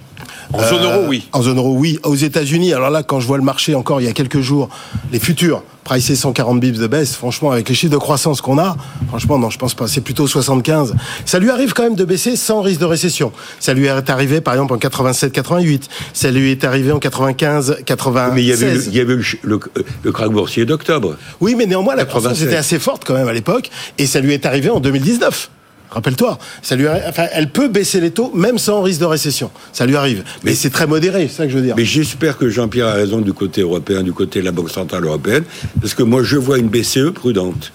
En 0.52 0.58
zone 0.62 0.78
Euh, 0.82 0.92
euro, 0.98 1.04
oui. 1.08 1.28
En 1.32 1.42
zone 1.42 1.58
euro, 1.58 1.74
oui. 1.76 1.98
Aux 2.04 2.14
États-Unis, 2.14 2.72
alors 2.72 2.90
là, 2.90 3.02
quand 3.02 3.20
je 3.20 3.26
vois 3.26 3.36
le 3.38 3.42
marché 3.44 3.74
encore 3.74 4.00
il 4.00 4.04
y 4.04 4.08
a 4.08 4.12
quelques 4.12 4.40
jours, 4.40 4.68
les 5.12 5.18
futurs, 5.18 5.62
pricés 5.84 6.16
140 6.16 6.58
bips 6.58 6.78
de 6.78 6.86
baisse, 6.88 7.14
franchement, 7.14 7.52
avec 7.52 7.68
les 7.68 7.74
chiffres 7.74 7.92
de 7.92 7.96
croissance 7.98 8.40
qu'on 8.40 8.58
a, 8.58 8.76
franchement, 9.08 9.38
non, 9.38 9.50
je 9.50 9.58
pense 9.58 9.74
pas. 9.74 9.86
C'est 9.86 10.00
plutôt 10.00 10.26
75. 10.26 10.94
Ça 11.24 11.38
lui 11.38 11.50
arrive 11.50 11.72
quand 11.74 11.84
même 11.84 11.94
de 11.94 12.04
baisser 12.04 12.34
sans 12.36 12.60
risque 12.60 12.80
de 12.80 12.86
récession. 12.86 13.30
Ça 13.60 13.72
lui 13.72 13.86
est 13.86 14.10
arrivé, 14.10 14.40
par 14.40 14.54
exemple, 14.54 14.74
en 14.74 14.78
87-88. 14.78 15.82
Ça 16.12 16.30
lui 16.32 16.50
est 16.50 16.64
arrivé 16.64 16.90
en 16.92 16.98
95-96. 16.98 18.32
Mais 18.34 18.42
il 18.42 18.48
y 18.48 18.52
avait, 18.52 18.74
le, 18.74 18.84
il 18.86 18.94
y 18.94 19.00
avait 19.00 19.14
le, 19.14 19.22
le- 19.42 19.60
le 20.02 20.12
krach 20.12 20.30
boursier 20.30 20.64
d'octobre. 20.64 21.16
Oui, 21.40 21.54
mais 21.56 21.66
néanmoins, 21.66 21.94
la 21.94 22.04
croissance 22.04 22.30
87. 22.32 22.48
était 22.48 22.56
assez 22.58 22.78
forte 22.78 23.04
quand 23.04 23.14
même 23.14 23.28
à 23.28 23.32
l'époque, 23.32 23.70
et 23.98 24.06
ça 24.06 24.20
lui 24.20 24.32
est 24.32 24.44
arrivé 24.46 24.70
en 24.70 24.80
2019. 24.80 25.50
Rappelle-toi, 25.90 26.38
ça 26.62 26.76
lui, 26.76 26.86
enfin, 26.88 27.26
elle 27.32 27.50
peut 27.50 27.68
baisser 27.68 28.00
les 28.00 28.10
taux 28.10 28.32
même 28.34 28.58
sans 28.58 28.82
risque 28.82 29.00
de 29.00 29.06
récession. 29.06 29.50
Ça 29.72 29.86
lui 29.86 29.96
arrive, 29.96 30.24
mais, 30.42 30.54
c'est 30.54 30.70
très 30.70 30.86
modéré, 30.86 31.28
c'est 31.28 31.36
ça 31.36 31.44
que 31.46 31.52
je 31.52 31.58
veux 31.58 31.64
dire. 31.64 31.74
Mais 31.76 31.84
j'espère 31.84 32.36
que 32.38 32.48
Jean-Pierre 32.48 32.86
a 32.86 32.94
raison 32.94 33.20
du 33.20 33.32
côté 33.32 33.60
européen, 33.60 34.02
du 34.02 34.12
côté 34.12 34.40
de 34.40 34.44
la 34.44 34.52
Banque 34.52 34.70
Centrale 34.70 35.04
Européenne, 35.04 35.44
parce 35.80 35.94
que 35.94 36.02
moi, 36.02 36.22
je 36.22 36.36
vois 36.36 36.58
une 36.58 36.68
BCE 36.68 37.12
prudente. 37.14 37.72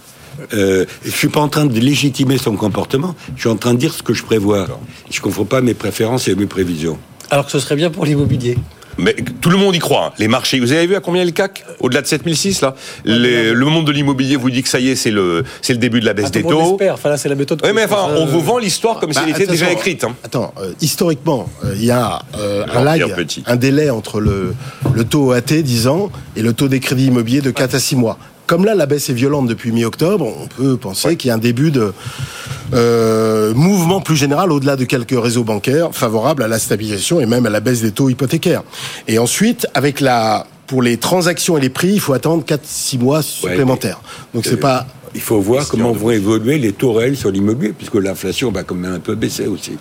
Euh, 0.54 0.86
je 1.06 1.12
suis 1.12 1.28
pas 1.28 1.40
en 1.40 1.48
train 1.48 1.66
de 1.66 1.80
légitimer 1.80 2.38
son 2.38 2.56
comportement, 2.56 3.16
je 3.36 3.42
suis 3.42 3.50
en 3.50 3.58
train 3.58 3.74
de 3.74 3.80
dire 3.80 3.94
ce 3.94 4.04
que 4.04 4.14
je 4.14 4.24
prévois. 4.24 4.68
Je 5.10 5.18
ne 5.18 5.22
confonds 5.22 5.46
pas 5.46 5.62
mes 5.62 5.74
préférences 5.74 6.28
et 6.28 6.36
mes 6.36 6.48
prévisions. 6.48 6.98
Alors 7.30 7.46
que 7.46 7.52
ce 7.52 7.60
serait 7.60 7.76
bien 7.76 7.90
pour 7.90 8.06
l'immobilier. 8.06 8.58
Mais 8.98 9.16
tout 9.42 9.50
le 9.50 9.58
monde 9.58 9.76
y 9.76 9.80
croit. 9.80 10.08
hein. 10.08 10.12
Les 10.20 10.28
marchés, 10.28 10.60
vous 10.60 10.72
avez 10.72 10.86
vu 10.88 10.96
à 10.96 11.00
combien 11.00 11.22
est 11.22 11.26
le 11.26 11.32
CAC 11.32 11.64
Au-delà 11.80 12.02
de 12.02 12.08
7006 12.08 12.62
là 12.62 12.76
Les- 13.06 13.54
Le 13.54 13.66
monde 13.66 13.86
de 13.88 13.92
l'immobilier 13.92 14.36
vous 14.36 14.50
dit 14.50 14.64
que 14.64 14.70
ça 14.70 14.80
y 14.80 14.90
est, 14.90 14.96
c'est 14.96 15.12
le, 15.12 15.44
c'est 15.62 15.74
le 15.74 15.80
début 15.80 16.00
de 16.00 16.06
la 16.06 16.14
baisse 16.14 16.26
Ah, 16.28 16.32
des 16.32 16.44
taux. 16.44 16.60
l'espère. 16.62 16.94
Enfin 16.96 17.10
là, 17.10 17.18
c'est 17.18 17.30
la 17.30 17.36
méthode. 17.36 17.62
Oui, 17.64 17.70
que- 17.70 17.76
mais 17.76 17.86
enfin, 17.86 18.10
euh, 18.10 18.18
on 18.20 18.26
vous 18.26 18.42
vend 18.42 18.58
l'histoire 18.58 19.00
comme 19.00 19.12
si 19.14 19.20
Bah, 19.20 19.26
elle 19.28 19.32
était 19.42 19.48
déjà 19.52 19.72
écrite. 19.72 20.04
hein. 20.04 20.16
Attends, 20.24 20.54
euh, 20.62 20.74
historiquement, 20.82 21.50
euh, 21.64 21.74
il 21.76 21.86
y 21.86 21.92
a 21.92 22.22
euh, 22.38 22.66
un 22.74 22.84
lag, 22.84 23.14
Petit. 23.16 23.44
un 23.48 23.56
délai 23.56 23.90
entre 23.90 24.20
le, 24.20 24.54
le 24.94 25.04
taux 25.04 25.32
OAT 25.32 25.62
10 25.64 25.88
ans 25.88 26.12
et 26.36 26.42
le 26.42 26.54
taux 26.54 26.68
des 26.68 26.80
crédits 26.80 27.08
immobiliers 27.08 27.42
de 27.42 27.52
4 27.52 27.76
à 27.76 27.80
6 27.80 27.96
mois. 27.96 28.18
Comme 28.52 28.66
là, 28.66 28.76
la 28.76 28.86
baisse 28.86 29.10
est 29.10 29.14
violente 29.14 29.48
depuis 29.48 29.72
mi-octobre, 29.72 30.28
on 30.28 30.46
peut 30.46 30.76
penser 30.76 31.16
qu'il 31.16 31.30
y 31.30 31.32
a 31.32 31.36
un 31.36 31.38
début 31.38 31.72
de 31.72 31.94
euh, 32.74 33.54
mouvement 33.54 34.02
plus 34.02 34.18
général 34.18 34.52
au-delà 34.52 34.76
de 34.76 34.84
quelques 34.84 35.18
réseaux 35.18 35.46
bancaires 35.46 35.92
favorables 35.94 36.44
à 36.44 36.50
la 36.50 36.60
stabilisation 36.60 37.22
et 37.22 37.26
même 37.26 37.46
à 37.46 37.50
la 37.50 37.62
baisse 37.62 37.80
des 37.80 37.94
taux 37.94 38.10
hypothécaires. 38.10 38.64
Et 39.08 39.20
ensuite, 39.20 39.68
avec 39.74 40.02
la 40.02 40.48
pour 40.68 40.82
les 40.82 40.98
transactions 40.98 41.58
et 41.58 41.62
les 41.62 41.70
prix, 41.70 41.94
il 41.94 42.02
faut 42.02 42.12
attendre 42.12 42.44
4-6 42.44 43.00
mois 43.00 43.22
supplémentaires. 43.22 44.02
Donc 44.34 44.44
c'est 44.46 44.58
pas 44.58 44.86
Il 45.16 45.22
faut 45.22 45.40
voir 45.40 45.66
comment 45.70 45.94
vont 45.94 46.12
évoluer 46.12 46.58
les 46.58 46.74
taux 46.74 46.92
réels 46.92 47.16
sur 47.16 47.32
l'immobilier, 47.32 47.72
puisque 47.72 47.96
l'inflation 47.96 48.52
va 48.52 48.64
quand 48.64 48.76
même 48.76 48.96
un 48.96 49.00
peu 49.00 49.16
baisser 49.16 49.48
aussi. 49.48 49.78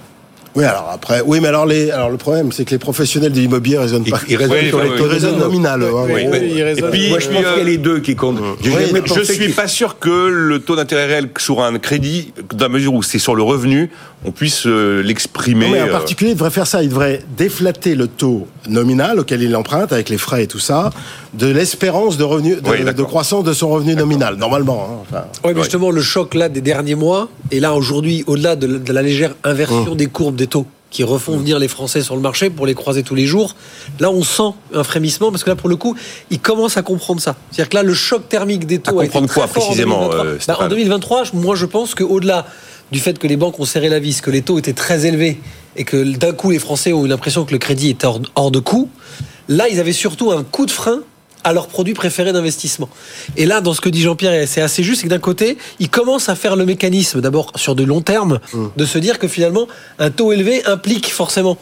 Oui, 0.57 0.65
alors 0.65 0.91
après, 0.93 1.23
oui, 1.25 1.39
mais 1.41 1.47
alors 1.49 1.65
les, 1.65 1.93
alors 1.93 2.11
le 2.11 2.17
problème, 2.17 2.51
c'est 2.51 2.65
que 2.65 2.73
les 2.73 2.79
professionnels 2.79 3.31
de 3.31 3.39
l'immobilier 3.39 3.79
raisonnent 3.79 4.03
Ils, 4.05 4.11
pas. 4.11 4.21
ils 4.29 4.37
raisonnent 4.37 4.57
Oui, 4.61 4.69
sur 4.69 4.79
oui, 4.79 4.85
les 4.85 4.91
oui. 4.91 4.97
taux 4.99 5.05
Ils 5.07 5.13
raisonnent 5.13 5.39
nominal. 5.39 5.83
hein. 5.83 5.89
Oui, 6.07 6.23
oui, 6.29 6.39
il 6.43 6.59
et 6.59 6.75
puis, 6.91 7.09
Moi, 7.09 7.19
je 7.21 7.29
pense 7.29 7.37
euh, 7.45 7.51
qu'il 7.55 7.59
y 7.59 7.61
a 7.61 7.65
les 7.71 7.79
deux 7.79 8.01
qui 8.01 8.17
comptent. 8.17 8.41
Jamais 8.63 8.87
je 9.07 9.15
pensé 9.15 9.25
suis 9.33 9.53
pas 9.53 9.69
sûr 9.69 9.99
que 10.01 10.27
le 10.29 10.59
taux 10.59 10.75
d'intérêt 10.75 11.07
réel 11.07 11.29
sur 11.39 11.63
un 11.63 11.79
crédit, 11.79 12.33
dans 12.53 12.65
la 12.65 12.69
mesure 12.69 12.95
où 12.95 13.03
c'est 13.05 13.21
sur 13.21 13.37
le 13.37 13.43
revenu, 13.45 13.91
on 14.25 14.33
puisse 14.33 14.67
euh, 14.67 15.03
l'exprimer. 15.03 15.67
Non, 15.67 15.73
mais 15.73 15.81
un 15.81 15.89
euh, 15.89 15.93
particulier 15.93 16.35
devrait 16.35 16.51
faire 16.51 16.67
ça. 16.67 16.83
Il 16.83 16.91
devrait 16.91 17.23
déflater 17.37 17.95
le 17.95 18.07
taux 18.07 18.47
nominal 18.69 19.19
auquel 19.19 19.43
il 19.43 19.55
emprunte 19.57 19.93
avec 19.93 20.09
les 20.11 20.19
frais 20.19 20.45
et 20.45 20.47
tout 20.47 20.59
ça, 20.59 20.91
de 21.35 21.47
l'espérance 21.47 22.17
de 22.19 22.25
revenu, 22.25 22.57
de, 22.57 22.69
Oui, 22.71 23.05
croissance 23.07 23.45
de 23.45 23.53
son 23.53 23.71
revenu 23.71 23.95
nominal, 23.95 24.37
normalement. 24.37 24.87
hein. 24.91 24.97
Enfin, 25.11 25.25
Oui, 25.45 25.53
mais 25.55 25.63
justement, 25.63 25.91
le 25.91 26.03
choc 26.03 26.35
là 26.35 26.49
des 26.49 26.61
derniers 26.61 26.95
mois, 26.97 27.29
et 27.51 27.61
là 27.61 27.75
aujourd'hui, 27.75 28.25
au-delà 28.27 28.57
de, 28.57 28.67
la- 28.67 28.79
de 28.79 28.93
la 28.93 29.03
légère 29.03 29.35
inversion 29.45 29.95
des 29.95 30.07
courbes 30.07 30.37
des 30.37 30.47
taux 30.47 30.67
qui 30.91 31.05
refont 31.05 31.37
venir 31.37 31.61
les 31.61 31.69
Français 31.69 32.03
sur 32.03 32.17
le 32.17 32.21
marché 32.21 32.51
pour 32.51 32.67
les 32.67 32.75
croiser 32.75 33.05
tous 33.05 33.15
les 33.15 33.25
jours, 33.25 33.55
là 34.01 34.11
on 34.11 34.25
sent 34.25 34.53
un 34.75 34.83
frémissement 34.83 35.31
parce 35.31 35.45
que 35.45 35.51
là 35.51 35.55
pour 35.55 35.69
le 35.69 35.77
coup, 35.77 35.95
ils 36.31 36.41
commencent 36.41 36.77
à 36.77 36.83
comprendre 36.83 37.21
ça. 37.21 37.37
C'est-à-dire 37.53 37.69
que 37.69 37.77
là 37.77 37.83
le 37.85 37.95
choc 37.95 38.29
thermique 38.29 38.67
des 38.67 38.81
taux 38.81 38.99
À 38.99 39.03
a 39.03 39.05
été 39.05 39.13
comprendre 39.13 39.29
très 39.29 39.41
quoi, 39.41 39.47
fort 39.47 39.63
en 39.63 39.67
précisément, 39.67 40.01
2023. 40.09 40.27
euh, 40.27 40.35
Bah, 40.35 40.41
Stéphane 40.41 40.67
en 40.67 40.69
2023, 40.69 41.25
je- 41.25 41.31
moi 41.35 41.55
je 41.55 41.67
pense 41.67 41.95
qu'au-delà 41.95 42.45
du 42.93 43.01
fait 43.01 43.19
que 43.19 43.27
les 43.27 43.37
banques 43.37 43.59
ont 43.61 43.65
serré 43.65 43.89
la 43.89 43.99
vis, 43.99 44.21
que 44.21 44.31
les 44.31 44.43
taux 44.43 44.59
étaient 44.59 44.73
très 44.73 45.07
élevés 45.07 45.41
et 45.77 45.85
que 45.85 46.17
d'un 46.17 46.33
coup 46.33 46.51
les 46.51 46.59
Français 46.59 46.93
ont 46.93 47.05
eu 47.05 47.09
l'impression 47.09 47.45
que 47.45 47.53
le 47.53 47.59
crédit 47.59 47.91
était 47.91 48.07
hors, 48.07 48.21
hors 48.35 48.51
de 48.51 48.59
coût, 48.59 48.89
là 49.49 49.69
ils 49.69 49.81
avaient 49.81 49.93
surtout 49.93 50.33
un 50.33 50.43
coup 50.43 50.67
de 50.67 50.71
frein 50.71 51.03
à 51.45 51.53
leur 51.53 51.69
produit 51.69 51.95
préféré 51.95 52.33
d'investissement. 52.33 52.89
Et 53.37 53.47
là, 53.47 53.61
dans 53.61 53.73
ce 53.73 53.81
que 53.81 53.89
dit 53.89 54.03
Jean-Pierre, 54.03 54.47
c'est 54.47 54.61
assez 54.61 54.83
juste, 54.83 55.01
c'est 55.01 55.07
que 55.07 55.11
d'un 55.11 55.19
côté, 55.19 55.57
ils 55.79 55.89
commencent 55.89 56.29
à 56.29 56.35
faire 56.35 56.57
le 56.57 56.67
mécanisme, 56.67 57.21
d'abord 57.21 57.53
sur 57.57 57.75
de 57.75 57.83
long 57.83 58.03
terme, 58.03 58.41
de 58.77 58.85
se 58.85 58.99
dire 58.99 59.19
que 59.19 59.29
finalement, 59.29 59.67
un 59.99 60.11
taux 60.11 60.33
élevé 60.33 60.65
implique 60.67 61.11
forcément 61.11 61.57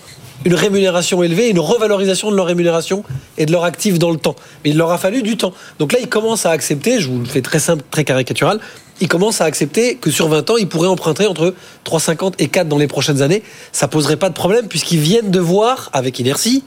une 0.45 0.55
rémunération 0.55 1.23
élevée, 1.23 1.49
une 1.49 1.59
revalorisation 1.59 2.31
de 2.31 2.37
leur 2.37 2.47
rémunération 2.47 3.05
et 3.39 3.47
de 3.47 3.53
leur 3.53 3.65
actif 3.65 3.99
dans 3.99 4.11
le 4.11 4.19
temps. 4.19 4.37
Mais 4.65 4.71
il 4.71 4.77
leur 4.77 4.91
a 4.91 4.99
fallu 4.99 5.23
du 5.23 5.37
temps. 5.37 5.53
Donc 5.79 5.93
là, 5.93 5.99
ils 6.01 6.09
commencent 6.09 6.47
à 6.47 6.51
accepter, 6.51 7.01
je 7.01 7.09
vous 7.09 7.19
le 7.19 7.25
fais 7.25 7.43
très 7.43 7.59
simple, 7.59 7.83
très 7.91 8.05
caricatural, 8.05 8.61
ils 9.01 9.09
commencent 9.09 9.41
à 9.41 9.45
accepter 9.45 9.97
que 9.97 10.11
sur 10.11 10.29
20 10.29 10.51
ans, 10.51 10.57
ils 10.57 10.69
pourraient 10.69 10.89
emprunter 10.89 11.27
entre 11.27 11.55
3,50 11.85 12.35
et 12.39 12.49
4 12.49 12.69
dans 12.69 12.79
les 12.79 12.87
prochaines 12.89 13.23
années. 13.23 13.43
Ça 13.73 13.89
poserait 13.89 14.17
pas 14.17 14.29
de 14.29 14.35
problème 14.35 14.67
puisqu'ils 14.69 15.01
viennent 15.01 15.31
de 15.31 15.41
voir, 15.41 15.91
avec 15.93 16.19
inertie, 16.19 16.65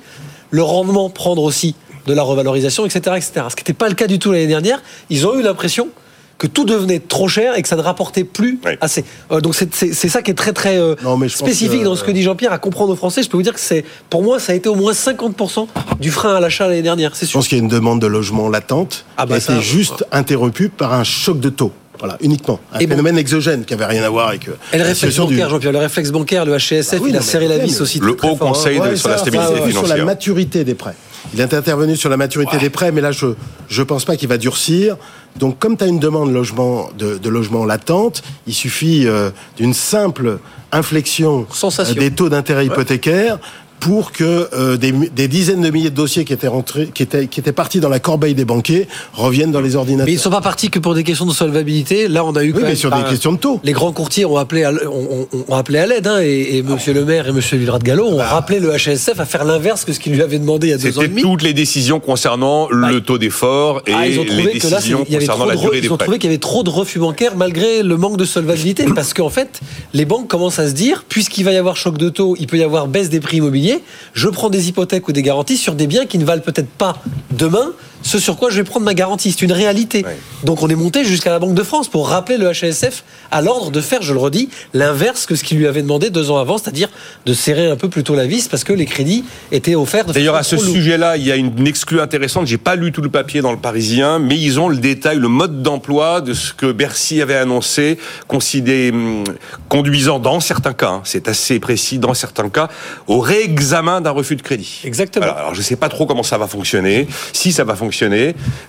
le 0.49 0.63
rendement 0.63 1.09
prendre 1.09 1.43
aussi 1.43 1.75
de 2.07 2.13
la 2.13 2.23
revalorisation, 2.23 2.85
etc. 2.85 2.99
etc. 3.17 3.31
Ce 3.49 3.55
qui 3.55 3.61
n'était 3.61 3.73
pas 3.73 3.87
le 3.89 3.95
cas 3.95 4.07
du 4.07 4.19
tout 4.19 4.31
l'année 4.31 4.47
dernière. 4.47 4.81
Ils 5.09 5.27
ont 5.27 5.37
eu 5.37 5.41
l'impression 5.43 5.89
que 6.37 6.47
tout 6.47 6.65
devenait 6.65 6.97
trop 6.97 7.27
cher 7.27 7.55
et 7.55 7.61
que 7.61 7.67
ça 7.67 7.75
ne 7.75 7.81
rapportait 7.83 8.23
plus 8.23 8.59
Oui. 8.65 8.71
assez. 8.81 9.05
Euh, 9.31 9.41
donc 9.41 9.53
c'est 9.55 9.93
ça 10.09 10.23
qui 10.23 10.31
est 10.31 10.33
très 10.33 10.53
très 10.53 10.79
euh, 10.79 10.95
Non, 11.03 11.19
spécifique 11.29 11.81
que- 11.81 11.85
dans 11.85 11.95
ce 11.95 12.03
que 12.03 12.09
dit 12.09 12.23
Jean-Pierre 12.23 12.51
à 12.51 12.57
comprendre 12.57 12.91
aux 12.93 12.95
Français. 12.95 13.21
Je 13.21 13.29
peux 13.29 13.37
vous 13.37 13.43
dire 13.43 13.53
que 13.53 13.59
c'est 13.59 13.85
pour 14.09 14.23
moi 14.23 14.39
ça 14.39 14.53
a 14.53 14.55
été 14.55 14.67
au 14.67 14.73
moins 14.73 14.93
50% 14.93 15.67
du 15.99 16.09
frein 16.09 16.33
à 16.35 16.39
l'achat 16.39 16.67
l'année 16.67 16.81
dernière, 16.81 17.15
c'est 17.15 17.27
Je 17.27 17.29
sûr. 17.29 17.37
pense 17.37 17.47
qu'il 17.47 17.59
y 17.59 17.61
a 17.61 17.63
une 17.63 17.69
demande 17.69 18.01
de 18.01 18.07
logement 18.07 18.49
latente 18.49 19.05
Ah 19.17 19.27
bah 19.27 19.39
qui 19.39 19.51
a 19.51 19.53
été 19.57 19.63
juste 19.63 20.03
interrompue 20.11 20.69
par 20.69 20.93
un 20.93 21.03
choc 21.03 21.39
de 21.39 21.49
taux. 21.49 21.71
Voilà, 22.01 22.17
uniquement. 22.19 22.59
Un 22.73 22.79
Et 22.79 22.87
bon. 22.87 22.91
phénomène 22.95 23.17
exogène 23.17 23.63
qui 23.63 23.73
avait 23.75 23.85
rien 23.85 24.03
à 24.03 24.09
voir 24.09 24.27
avec 24.29 24.47
euh, 24.49 24.53
Et 24.73 24.77
le 24.77 24.81
réflexe 24.83 24.97
situation 24.99 25.25
du- 25.25 25.35
bancaire, 25.35 25.49
Jean-Pierre, 25.51 25.71
le 25.71 25.77
réflexe 25.77 26.09
bancaire, 26.11 26.45
le 26.45 26.57
HCSF, 26.57 26.91
Bah 26.93 26.97
oui, 27.03 27.09
il 27.11 27.15
a 27.17 27.21
serré 27.21 27.47
la 27.47 27.59
vis 27.59 27.79
aussi. 27.79 27.99
Le 27.99 28.11
Haut 28.13 28.17
hein. 28.23 28.35
Conseil 28.39 28.77
de- 28.79 28.83
Ouais, 28.83 28.95
sur 28.97 29.07
la 29.09 29.15
ça, 29.17 29.21
stabilité 29.21 29.47
ça, 29.49 29.55
Sur 29.55 29.65
la 29.65 29.71
financière. 29.71 30.05
maturité 30.05 30.63
des 30.63 30.73
prêts. 30.73 30.95
Il 31.33 31.39
est 31.39 31.53
intervenu 31.53 31.95
sur 31.95 32.09
la 32.09 32.17
maturité 32.17 32.57
des 32.57 32.71
prêts, 32.71 32.91
mais 32.91 32.99
là, 33.01 33.11
je 33.11 33.27
je 33.69 33.83
pense 33.83 34.03
pas 34.05 34.15
qu'il 34.17 34.27
va 34.27 34.37
durcir. 34.37 34.97
Donc, 35.37 35.59
comme 35.59 35.77
tu 35.77 35.83
as 35.83 35.87
une 35.87 35.99
demande 35.99 36.29
de 36.29 36.33
logement, 36.33 36.89
de, 36.97 37.17
de 37.19 37.29
logement 37.29 37.63
latente, 37.65 38.23
il 38.47 38.53
suffit 38.55 39.05
euh, 39.07 39.29
d'une 39.55 39.73
simple 39.75 40.39
inflexion 40.71 41.45
Sensation. 41.51 41.95
euh, 41.95 41.99
des 41.99 42.11
taux 42.11 42.29
d'intérêt 42.29 42.65
hypothécaires 42.65 43.37
pour 43.81 44.11
que 44.13 44.47
euh, 44.53 44.77
des, 44.77 44.91
des 44.91 45.27
dizaines 45.27 45.59
de 45.61 45.69
milliers 45.71 45.89
de 45.89 45.95
dossiers 45.95 46.23
qui 46.23 46.31
étaient 46.33 46.47
rentrés, 46.47 46.89
qui 46.93 47.03
étaient, 47.03 47.27
qui 47.27 47.39
étaient 47.39 47.51
partis 47.51 47.79
dans 47.79 47.89
la 47.89 47.99
corbeille 47.99 48.35
des 48.35 48.45
banquiers 48.45 48.87
reviennent 49.13 49.51
dans 49.51 49.59
les 49.59 49.75
ordinateurs. 49.75 50.05
Mais 50.05 50.13
ils 50.13 50.17
ne 50.17 50.21
sont 50.21 50.29
pas 50.29 50.39
partis 50.39 50.69
que 50.69 50.77
pour 50.79 50.93
des 50.93 51.03
questions 51.03 51.25
de 51.25 51.33
solvabilité. 51.33 52.07
Là, 52.07 52.23
on 52.23 52.31
a 52.35 52.43
eu 52.43 52.51
quand 52.51 52.57
oui, 52.57 52.63
mais 52.63 52.69
même, 52.69 52.77
sur 52.77 52.91
bah, 52.91 53.01
des 53.03 53.09
questions 53.09 53.33
de 53.33 53.37
taux. 53.39 53.59
Les 53.63 53.73
grands 53.73 53.91
courtiers 53.91 54.23
ont 54.25 54.37
appelé 54.37 54.63
à, 54.63 54.71
ont, 54.71 55.53
appelé 55.55 55.79
à 55.79 55.87
l'aide, 55.87 56.05
hein, 56.07 56.19
et, 56.21 56.57
et 56.57 56.63
Monsieur 56.63 56.93
Le 56.93 57.03
Maire 57.05 57.27
et 57.27 57.31
Monsieur 57.31 57.57
Villerat 57.57 57.79
de 57.79 57.83
Gallo 57.83 58.05
ont 58.05 58.17
Bah. 58.17 58.27
rappelé 58.27 58.59
le 58.59 58.71
HSF 58.71 59.19
à 59.19 59.25
faire 59.25 59.43
l'inverse 59.45 59.83
que 59.83 59.93
ce 59.93 59.99
qu'ils 59.99 60.13
lui 60.13 60.21
avaient 60.21 60.39
demandé 60.39 60.67
il 60.67 60.69
y 60.69 60.73
a 60.73 60.77
deux 60.77 60.83
ans 60.97 61.01
et 61.01 61.05
C'était 61.05 61.07
demi. 61.07 61.21
toutes 61.23 61.41
les 61.41 61.53
décisions 61.53 61.99
concernant 61.99 62.69
le 62.69 63.01
taux 63.01 63.17
d'effort 63.17 63.81
et 63.87 63.93
Ah, 63.95 64.07
ils 64.07 64.19
ont 64.19 64.23
les 64.23 64.59
que 64.59 64.67
là, 64.69 64.77
décisions 64.77 65.01
avait 65.01 65.17
concernant 65.17 65.45
la 65.45 65.55
de 65.55 65.59
re- 65.59 65.61
durée 65.63 65.77
ils 65.79 65.81
des 65.81 65.91
ont 65.91 65.97
prêts. 65.97 66.05
trouvé 66.05 66.19
qu'il 66.19 66.29
y 66.29 66.33
avait 66.33 66.39
trop 66.39 66.61
de 66.63 66.69
refus 66.69 66.99
bancaires 66.99 67.35
malgré 67.35 67.81
le 67.81 67.97
manque 67.97 68.17
de 68.17 68.25
solvabilité, 68.25 68.85
parce 68.93 69.15
qu'en 69.15 69.29
fait, 69.29 69.59
les 69.95 70.05
banques 70.05 70.27
commencent 70.27 70.59
à 70.59 70.67
se 70.67 70.73
dire, 70.73 71.03
puisqu'il 71.09 71.45
va 71.45 71.51
y 71.51 71.57
avoir 71.57 71.77
choc 71.77 71.97
de 71.97 72.09
taux, 72.09 72.35
il 72.39 72.45
peut 72.45 72.57
y 72.57 72.63
avoir 72.63 72.87
baisse 72.87 73.09
des 73.09 73.19
prix 73.19 73.37
immobiliers, 73.37 73.70
je 74.13 74.29
prends 74.29 74.49
des 74.49 74.69
hypothèques 74.69 75.07
ou 75.07 75.11
des 75.11 75.21
garanties 75.21 75.57
sur 75.57 75.75
des 75.75 75.87
biens 75.87 76.05
qui 76.05 76.17
ne 76.17 76.25
valent 76.25 76.41
peut-être 76.41 76.69
pas 76.69 76.97
demain 77.31 77.73
ce 78.01 78.19
sur 78.19 78.37
quoi 78.37 78.49
je 78.49 78.57
vais 78.57 78.63
prendre 78.63 78.85
ma 78.85 78.93
garantie. 78.93 79.31
C'est 79.31 79.43
une 79.43 79.51
réalité. 79.51 80.03
Ouais. 80.05 80.17
Donc 80.43 80.63
on 80.63 80.69
est 80.69 80.75
monté 80.75 81.03
jusqu'à 81.05 81.31
la 81.31 81.39
Banque 81.39 81.53
de 81.53 81.63
France 81.63 81.87
pour 81.87 82.09
rappeler 82.09 82.37
le 82.37 82.51
HSF 82.51 83.03
à 83.31 83.41
l'ordre 83.41 83.71
de 83.71 83.81
faire, 83.81 84.01
je 84.01 84.13
le 84.13 84.19
redis, 84.19 84.49
l'inverse 84.73 85.25
que 85.25 85.35
ce 85.35 85.43
qu'il 85.43 85.57
lui 85.57 85.67
avait 85.67 85.81
demandé 85.81 86.09
deux 86.09 86.31
ans 86.31 86.37
avant, 86.37 86.57
c'est-à-dire 86.57 86.89
de 87.25 87.33
serrer 87.33 87.67
un 87.67 87.75
peu 87.75 87.89
plutôt 87.89 88.15
la 88.15 88.25
vis 88.25 88.47
parce 88.47 88.63
que 88.63 88.73
les 88.73 88.85
crédits 88.85 89.23
étaient 89.51 89.75
offerts. 89.75 90.05
D'ailleurs, 90.05 90.35
à 90.35 90.43
ce 90.43 90.57
sujet-là, 90.57 91.17
il 91.17 91.25
y 91.25 91.31
a 91.31 91.35
une 91.35 91.67
exclue 91.67 92.01
intéressante. 92.01 92.47
J'ai 92.47 92.57
pas 92.57 92.75
lu 92.75 92.91
tout 92.91 93.01
le 93.01 93.09
papier 93.09 93.41
dans 93.41 93.51
le 93.51 93.57
Parisien, 93.57 94.19
mais 94.19 94.37
ils 94.37 94.59
ont 94.59 94.69
le 94.69 94.77
détail, 94.77 95.17
le 95.17 95.27
mode 95.27 95.61
d'emploi 95.61 96.21
de 96.21 96.33
ce 96.33 96.53
que 96.53 96.71
Bercy 96.71 97.21
avait 97.21 97.35
annoncé, 97.35 97.97
considéré, 98.27 98.91
hum, 98.91 99.23
conduisant 99.69 100.19
dans 100.19 100.39
certains 100.39 100.73
cas, 100.73 100.89
hein, 100.89 101.01
c'est 101.03 101.27
assez 101.27 101.59
précis, 101.59 101.99
dans 101.99 102.13
certains 102.13 102.49
cas, 102.49 102.69
au 103.07 103.19
réexamen 103.19 104.01
d'un 104.01 104.11
refus 104.11 104.35
de 104.35 104.41
crédit. 104.41 104.81
Exactement. 104.83 105.25
Voilà, 105.25 105.39
alors 105.39 105.55
je 105.55 105.61
sais 105.61 105.75
pas 105.75 105.89
trop 105.89 106.05
comment 106.05 106.23
ça 106.23 106.37
va 106.37 106.47
fonctionner, 106.47 107.07
si 107.33 107.51
ça 107.51 107.63
va 107.63 107.75
fonctionner, 107.75 107.90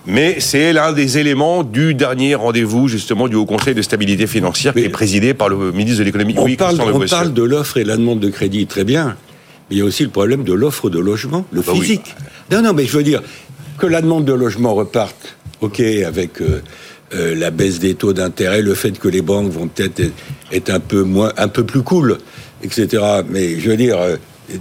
mais 0.05 0.37
c'est 0.39 0.73
l'un 0.73 0.91
des 0.93 1.17
éléments 1.17 1.63
du 1.63 1.93
dernier 1.93 2.35
rendez-vous 2.35 2.87
justement 2.87 3.27
du 3.27 3.35
Haut 3.35 3.45
Conseil 3.45 3.73
de 3.75 3.81
stabilité 3.81 4.27
financière 4.27 4.73
qui 4.73 4.79
est 4.81 4.89
présidé 4.89 5.33
par 5.33 5.49
le 5.49 5.71
ministre 5.71 5.99
de 5.99 6.03
l'économie. 6.05 6.35
On 6.37 6.45
oui, 6.45 6.55
parle, 6.55 6.79
on 6.81 6.99
parle 7.07 7.33
de 7.33 7.43
l'offre 7.43 7.77
et 7.77 7.83
la 7.83 7.97
demande 7.97 8.19
de 8.19 8.29
crédit, 8.29 8.65
très 8.67 8.83
bien. 8.83 9.15
Mais 9.69 9.75
il 9.75 9.79
y 9.79 9.81
a 9.81 9.85
aussi 9.85 10.03
le 10.03 10.09
problème 10.09 10.43
de 10.43 10.53
l'offre 10.53 10.89
de 10.89 10.99
logement, 10.99 11.45
le 11.51 11.61
Bah 11.61 11.71
oui. 11.73 11.81
physique. 11.81 12.15
Non, 12.51 12.61
non, 12.61 12.73
mais 12.73 12.85
je 12.85 12.97
veux 12.97 13.03
dire 13.03 13.21
que 13.77 13.87
la 13.87 14.01
demande 14.01 14.25
de 14.25 14.33
logement 14.33 14.73
reparte, 14.73 15.35
ok, 15.61 15.79
avec 16.05 16.41
euh, 16.41 16.61
euh, 17.15 17.33
la 17.35 17.49
baisse 17.49 17.79
des 17.79 17.95
taux 17.95 18.13
d'intérêt, 18.13 18.61
le 18.61 18.73
fait 18.75 18.97
que 18.99 19.07
les 19.07 19.21
banques 19.21 19.51
vont 19.51 19.67
peut-être 19.67 19.99
être- 19.99 20.13
être 20.51 20.69
un 20.69 20.79
peu 20.79 21.03
moins, 21.03 21.31
un 21.37 21.47
peu 21.47 21.63
plus 21.63 21.81
cool, 21.81 22.17
etc. 22.63 23.01
Mais 23.29 23.59
je 23.59 23.69
veux 23.69 23.77
dire. 23.77 23.97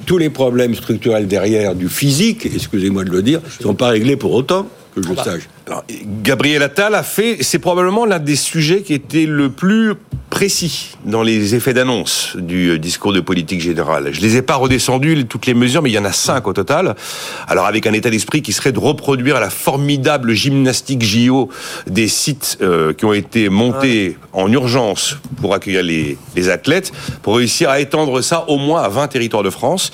Tous 0.07 0.19
les 0.19 0.31
problèmes 0.31 0.75
structurels 0.75 1.27
derrière 1.27 1.75
du 1.75 1.89
physique, 1.89 2.47
excusez-moi 2.47 3.05
de 3.05 3.11
le 3.11 3.23
dire, 3.23 3.41
ne 3.59 3.63
sont 3.63 3.75
pas 3.75 3.89
réglés 3.89 4.17
pour 4.17 4.33
autant 4.33 4.69
que 4.95 5.03
je 5.03 5.13
bah. 5.13 5.25
sache. 5.25 5.49
Alors, 5.67 5.85
Gabriel 6.23 6.63
Attal 6.63 6.95
a 6.95 7.03
fait, 7.03 7.39
c'est 7.41 7.59
probablement 7.59 8.05
l'un 8.05 8.19
des 8.19 8.37
sujets 8.37 8.83
qui 8.83 8.95
était 8.95 9.27
le 9.27 9.51
plus 9.51 9.95
précis 10.43 10.97
dans 11.05 11.23
les 11.23 11.55
effets 11.55 11.73
d'annonce 11.73 12.37
du 12.37 12.71
euh, 12.71 12.79
discours 12.81 13.13
de 13.13 13.21
politique 13.21 13.61
générale. 13.61 14.09
Je 14.13 14.21
les 14.21 14.39
ai 14.39 14.43
pas 14.43 14.57
redescendus 14.57 15.25
toutes 15.27 15.47
les 15.47 15.55
mesures, 15.55 15.83
mais 15.83 15.91
il 15.91 15.93
y 15.93 15.99
en 16.01 16.05
a 16.05 16.11
cinq 16.11 16.49
au 16.49 16.53
total. 16.53 16.97
Alors 17.47 17.67
avec 17.67 17.87
un 17.87 17.93
état 17.93 18.11
d'esprit 18.11 18.43
qui 18.43 18.53
serait 18.53 18.73
de 18.73 18.81
reproduire 18.81 19.39
la 19.39 19.51
formidable 19.51 20.33
gymnastique 20.33 21.05
JO 21.05 21.49
des 21.87 22.09
sites 22.09 22.59
euh, 22.61 22.93
qui 22.93 23.05
ont 23.05 23.13
été 23.13 23.51
montés 23.51 24.19
en 24.33 24.51
urgence 24.51 25.17
pour 25.41 25.55
accueillir 25.55 25.85
les, 25.85 26.19
les 26.35 26.49
athlètes, 26.49 26.91
pour 27.23 27.37
réussir 27.37 27.71
à 27.71 27.79
étendre 27.79 28.21
ça 28.21 28.45
au 28.49 28.59
moins 28.59 28.83
à 28.83 28.89
20 28.89 29.07
territoires 29.07 29.45
de 29.45 29.51
France. 29.51 29.93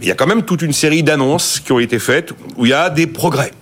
Il 0.00 0.08
y 0.08 0.10
a 0.10 0.16
quand 0.16 0.26
même 0.26 0.42
toute 0.42 0.62
une 0.62 0.72
série 0.72 1.04
d'annonces 1.04 1.60
qui 1.60 1.70
ont 1.70 1.78
été 1.78 2.00
faites 2.00 2.32
où 2.56 2.66
il 2.66 2.70
y 2.70 2.72
a 2.72 2.90
des 2.90 3.06
progrès. 3.06 3.52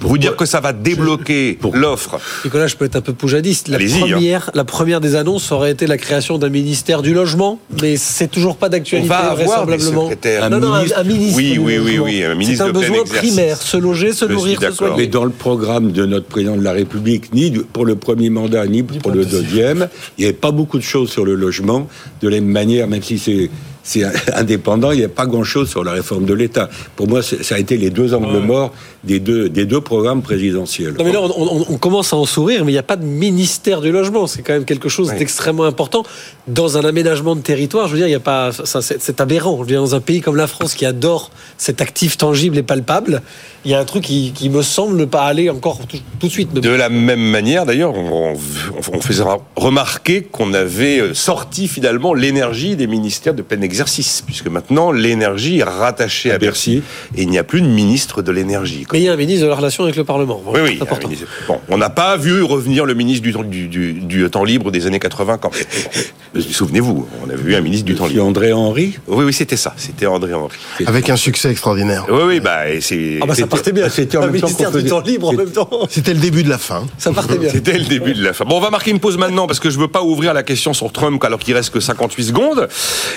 Pour 0.00 0.10
vous 0.10 0.18
dire 0.18 0.34
que 0.34 0.46
ça 0.46 0.60
va 0.60 0.72
débloquer 0.72 1.58
l'offre. 1.74 2.18
Nicolas, 2.44 2.66
je 2.66 2.76
peux 2.76 2.86
être 2.86 2.96
un 2.96 3.00
peu 3.02 3.12
poujadiste. 3.12 3.68
La 3.68 3.76
hein. 3.78 3.86
première, 4.00 4.50
la 4.54 4.64
première 4.64 5.00
des 5.00 5.14
annonces 5.14 5.52
aurait 5.52 5.72
été 5.72 5.86
la 5.86 5.98
création 5.98 6.38
d'un 6.38 6.48
ministère 6.48 7.02
du 7.02 7.12
logement, 7.12 7.60
mais 7.82 7.96
c'est 7.96 8.28
toujours 8.28 8.56
pas 8.56 8.66
On 8.66 8.70
d'actualité, 8.70 9.08
va 9.08 9.18
avoir 9.32 9.36
des 9.36 9.44
vraisemblablement. 9.76 10.02
secrétaires. 10.04 10.48
Non, 10.50 10.58
non, 10.58 10.72
un, 10.72 10.84
un 10.96 11.04
ministre. 11.04 11.36
Oui, 11.36 11.52
du 11.52 11.58
oui, 11.58 11.78
oui, 11.78 11.86
logement. 11.96 12.04
oui, 12.04 12.24
un 12.24 12.34
ministre 12.34 12.64
C'est 12.64 12.70
un 12.70 12.72
de 12.72 12.78
besoin 12.80 13.04
primaire, 13.04 13.56
se 13.58 13.76
loger, 13.76 14.12
se 14.12 14.26
Je 14.26 14.32
nourrir, 14.32 14.60
se 14.62 14.70
soigner. 14.72 14.94
Mais 14.96 15.06
dans 15.06 15.24
le 15.24 15.30
programme 15.30 15.92
de 15.92 16.06
notre 16.06 16.26
président 16.26 16.56
de 16.56 16.64
la 16.64 16.72
République, 16.72 17.32
ni 17.34 17.50
pour 17.50 17.84
le 17.84 17.94
premier 17.96 18.30
mandat, 18.30 18.66
ni 18.66 18.82
pour 18.82 19.10
le 19.12 19.26
deuxième, 19.26 19.88
il 20.16 20.22
n'y 20.22 20.24
avait 20.28 20.32
pas 20.38 20.50
beaucoup 20.50 20.78
de 20.78 20.82
choses 20.82 21.10
sur 21.10 21.24
le 21.26 21.34
logement. 21.34 21.88
De 22.22 22.28
la 22.28 22.36
même 22.36 22.46
manière, 22.50 22.88
même 22.88 23.02
si 23.02 23.18
c'est 23.18 23.50
c'est 23.90 24.04
indépendant, 24.34 24.92
il 24.92 24.98
n'y 24.98 25.04
a 25.04 25.08
pas 25.08 25.26
grand-chose 25.26 25.68
sur 25.68 25.82
la 25.84 25.92
réforme 25.92 26.24
de 26.24 26.34
l'État. 26.34 26.68
Pour 26.96 27.08
moi, 27.08 27.22
ça 27.22 27.54
a 27.54 27.58
été 27.58 27.76
les 27.76 27.90
deux 27.90 28.14
angles 28.14 28.38
morts 28.38 28.72
des 29.02 29.18
deux, 29.18 29.48
des 29.48 29.64
deux 29.64 29.80
programmes 29.80 30.22
présidentiels. 30.22 30.94
Non 30.98 31.04
mais 31.04 31.12
là, 31.12 31.20
on, 31.22 31.30
on- 31.60 31.66
on 31.70 31.78
commence 31.78 32.12
à 32.12 32.16
en 32.16 32.26
sourire, 32.26 32.64
mais 32.64 32.70
il 32.72 32.74
n'y 32.74 32.78
a 32.78 32.82
pas 32.84 32.96
de 32.96 33.04
ministère 33.04 33.80
du 33.80 33.90
logement. 33.92 34.26
C'est 34.26 34.42
quand 34.42 34.52
même 34.52 34.64
quelque 34.66 34.88
chose 34.88 35.08
d'extrêmement 35.18 35.64
important 35.64 36.04
dans 36.48 36.76
un 36.78 36.84
aménagement 36.84 37.34
de 37.34 37.40
territoire. 37.40 37.86
Je 37.88 37.92
veux 37.92 37.98
dire, 37.98 38.08
il 38.08 38.12
y 38.12 38.14
a 38.14 38.20
pas, 38.20 38.50
c'est 38.52 39.20
aberrant. 39.20 39.56
Je 39.56 39.60
veux 39.62 39.66
dire, 39.66 39.80
dans 39.80 39.94
un 39.94 40.00
pays 40.00 40.20
comme 40.20 40.36
la 40.36 40.46
France 40.46 40.74
qui 40.74 40.84
adore 40.86 41.30
cet 41.58 41.80
actif 41.80 42.16
tangible 42.18 42.58
et 42.58 42.62
palpable, 42.62 43.22
il 43.64 43.70
y 43.70 43.74
a 43.74 43.78
un 43.80 43.84
truc 43.84 44.04
qui, 44.04 44.32
qui 44.34 44.48
me 44.48 44.62
semble 44.62 44.96
ne 44.96 45.04
pas 45.04 45.22
aller 45.22 45.50
encore 45.50 45.78
tout, 45.86 45.98
tout 46.18 46.26
de 46.26 46.32
suite. 46.32 46.52
De 46.54 46.70
la 46.70 46.88
même 46.88 47.20
manière, 47.20 47.66
d'ailleurs, 47.66 47.94
on, 47.94 48.32
on, 48.34 48.96
on 48.96 49.00
faisait 49.00 49.24
remarquer 49.56 50.22
qu'on 50.22 50.54
avait 50.54 50.98
euh, 51.00 51.14
sorti 51.14 51.68
finalement 51.68 52.14
l'énergie 52.14 52.76
des 52.76 52.86
ministères 52.86 53.34
de 53.34 53.42
plein 53.42 53.60
exercice, 53.60 54.22
puisque 54.24 54.46
maintenant 54.48 54.92
l'énergie 54.92 55.58
est 55.58 55.64
rattachée 55.64 56.30
à, 56.30 56.34
À 56.34 56.38
Bercy, 56.38 56.82
et 57.16 57.22
il 57.22 57.28
n'y 57.28 57.38
a 57.38 57.44
plus 57.44 57.60
de 57.60 57.66
ministre 57.66 58.22
de 58.22 58.32
l'énergie. 58.32 58.86
Mais 58.92 59.00
il 59.00 59.04
y 59.04 59.08
a 59.08 59.12
un 59.12 59.16
ministre 59.16 59.44
de 59.44 59.48
la 59.50 59.56
relation 59.56 59.84
avec 59.84 59.96
le 59.96 60.04
Parlement. 60.04 60.40
Oui, 60.46 60.60
oui. 60.62 60.78
Important. 60.80 61.08
ministre. 61.08 61.26
Bon, 61.46 61.58
on 61.68 61.76
n'a 61.76 61.90
pas 61.90 62.16
vu 62.16 62.42
revenir 62.42 62.86
le 62.86 62.94
ministre 62.94 63.22
du, 63.22 63.32
temps- 63.32 63.42
du, 63.42 63.68
du- 63.68 63.92
du 63.92 64.28
temps 64.30 64.44
libre 64.44 64.70
des 64.70 64.86
années 64.86 64.98
80 65.00 65.38
quand 65.38 65.52
même. 66.34 66.42
Souvenez-vous, 66.42 67.06
on 67.26 67.30
a 67.30 67.34
vu 67.34 67.54
un 67.56 67.60
ministre 67.60 67.84
du 67.86 67.94
temps 67.94 68.06
libre. 68.06 68.24
André 68.24 68.52
Henry, 68.52 68.96
Oui, 69.08 69.24
oui, 69.24 69.32
c'était 69.32 69.56
ça. 69.56 69.74
C'était 69.76 70.06
André 70.06 70.32
Henry. 70.32 70.56
Avec 70.86 71.10
un 71.10 71.16
succès 71.16 71.50
extraordinaire. 71.50 72.06
Oui, 72.08 72.22
oui, 72.26 72.40
bah, 72.40 72.60
c'est. 72.80 73.18
Ah 73.20 73.26
bah 73.26 73.34
partait 73.50 73.72
bien. 73.72 73.88
c'était 73.88 74.16
en 74.16 74.22
un 74.22 74.26
même 74.26 74.36
ministère 74.36 74.70
du 74.70 74.84
temps 74.84 75.00
libre 75.00 75.28
en 75.28 75.32
même 75.32 75.50
temps. 75.50 75.68
C'était 75.90 76.14
le 76.14 76.20
début 76.20 76.42
de 76.42 76.48
la 76.48 76.58
fin. 76.58 76.86
Ça 76.96 77.12
partait 77.12 77.38
bien. 77.38 77.50
C'était 77.50 77.76
le 77.76 77.84
début 77.84 78.14
de 78.14 78.22
la 78.22 78.32
fin. 78.32 78.44
Bon, 78.44 78.56
on 78.56 78.60
va 78.60 78.70
marquer 78.70 78.90
une 78.90 79.00
pause 79.00 79.18
maintenant 79.18 79.46
parce 79.46 79.60
que 79.60 79.68
je 79.68 79.78
veux 79.78 79.88
pas 79.88 80.02
ouvrir 80.02 80.32
la 80.32 80.42
question 80.42 80.72
sur 80.72 80.92
Trump 80.92 81.22
alors 81.24 81.38
qu'il 81.38 81.54
reste 81.54 81.70
que 81.70 81.80
58 81.80 82.24
secondes. 82.24 82.68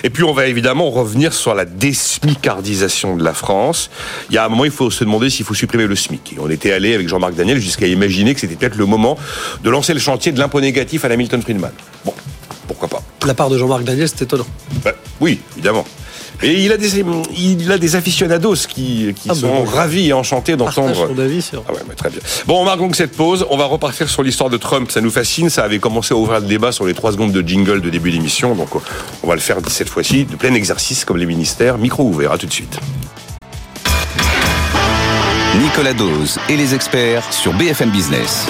Et 0.04 0.10
puis 0.10 0.24
on 0.24 0.34
va 0.34 0.48
évidemment 0.48 0.90
revenir 0.90 1.34
sur 1.34 1.56
la 1.56 1.66
désmicardisation 1.66 3.16
de 3.16 3.24
la 3.24 3.34
France. 3.34 3.90
Il 4.30 4.36
y 4.36 4.38
a 4.38 4.46
un 4.46 4.50
moment, 4.50 4.66
il 4.66 4.72
faut 4.72 4.92
se 4.92 5.04
demander 5.04 5.30
s'il 5.30 5.46
faut 5.46 5.54
supprimer 5.54 5.88
le 5.88 5.96
SMIC. 5.96 6.34
Et 6.34 6.40
on 6.40 6.50
était 6.50 6.74
allé 6.74 6.94
avec 6.94 7.08
Jean-Marc 7.08 7.36
Daniel 7.36 7.60
jusqu'à 7.60 7.88
imaginer 7.88 8.34
que 8.34 8.42
c'était 8.42 8.56
peut-être 8.56 8.76
le 8.76 8.86
moment 8.86 9.18
de 9.64 9.70
lancer 9.70 9.94
le 9.94 10.00
chantier 10.00 10.32
de 10.32 10.40
l'impôt 10.40 10.60
négatif 10.60 11.06
à 11.06 11.08
la 11.08 11.16
Milton 11.16 11.42
Friedman. 11.42 11.72
Bon, 12.04 12.14
pourquoi 12.68 12.88
pas 12.88 13.04
la 13.26 13.34
part 13.34 13.50
de 13.50 13.58
Jean-Marc 13.58 13.84
Daniel, 13.84 14.08
c'est 14.08 14.24
étonnant. 14.24 14.46
Ben, 14.84 14.94
Oui, 15.20 15.40
évidemment. 15.56 15.86
Et 16.42 16.64
il 16.64 16.72
a 16.72 16.78
des, 16.78 17.04
il 17.38 17.72
a 17.72 17.78
des 17.78 17.96
aficionados 17.96 18.56
qui, 18.68 19.14
qui 19.16 19.30
Ah, 19.30 19.36
sont 19.36 19.48
bon. 19.48 19.64
ravis 19.64 20.10
et 20.10 20.14
enchantés 20.14 20.58
Partage 20.58 20.76
d'entendre. 20.76 21.14
ton 21.16 21.22
avis. 21.22 21.52
Ah 21.68 21.72
ouais, 21.74 21.80
mais 21.88 21.96
très 21.96 22.10
bien. 22.10 22.20
Bon, 22.48 22.62
on 22.62 22.66
marque 22.66 22.80
donc 22.80 22.96
cette 22.96 23.16
pause. 23.16 23.46
On 23.50 23.58
va 23.58 23.66
repartir 23.66 24.10
sur 24.10 24.24
l'histoire 24.24 24.50
de 24.50 24.58
Trump. 24.58 24.92
Ça 24.92 25.00
nous 25.00 25.12
fascine. 25.12 25.50
Ça 25.50 25.64
avait 25.64 25.80
commencé 25.80 26.14
à 26.14 26.18
ouvrir 26.18 26.40
le 26.42 26.48
débat 26.48 26.72
sur 26.72 26.86
les 26.86 26.94
trois 26.94 27.12
secondes 27.12 27.32
de 27.32 27.48
jingle 27.48 27.82
de 27.82 27.90
début 27.90 28.12
d'émission. 28.12 28.56
Donc, 28.56 28.70
on 29.24 29.28
va 29.28 29.36
le 29.36 29.42
faire 29.42 29.58
cette 29.68 29.90
fois-ci 29.90 30.26
de 30.26 30.36
plein 30.36 30.54
exercice 30.54 31.06
comme 31.06 31.18
les 31.18 31.26
ministères. 31.26 31.78
Micro 31.78 32.04
ouvert. 32.04 32.32
À 32.34 32.38
tout 32.38 32.48
de 32.48 32.54
suite. 32.54 32.78
Nicolas 35.62 35.94
Dose 35.94 36.40
et 36.50 36.58
les 36.58 36.74
experts 36.74 37.32
sur 37.32 37.54
BFM 37.54 37.92
Business. 37.92 38.48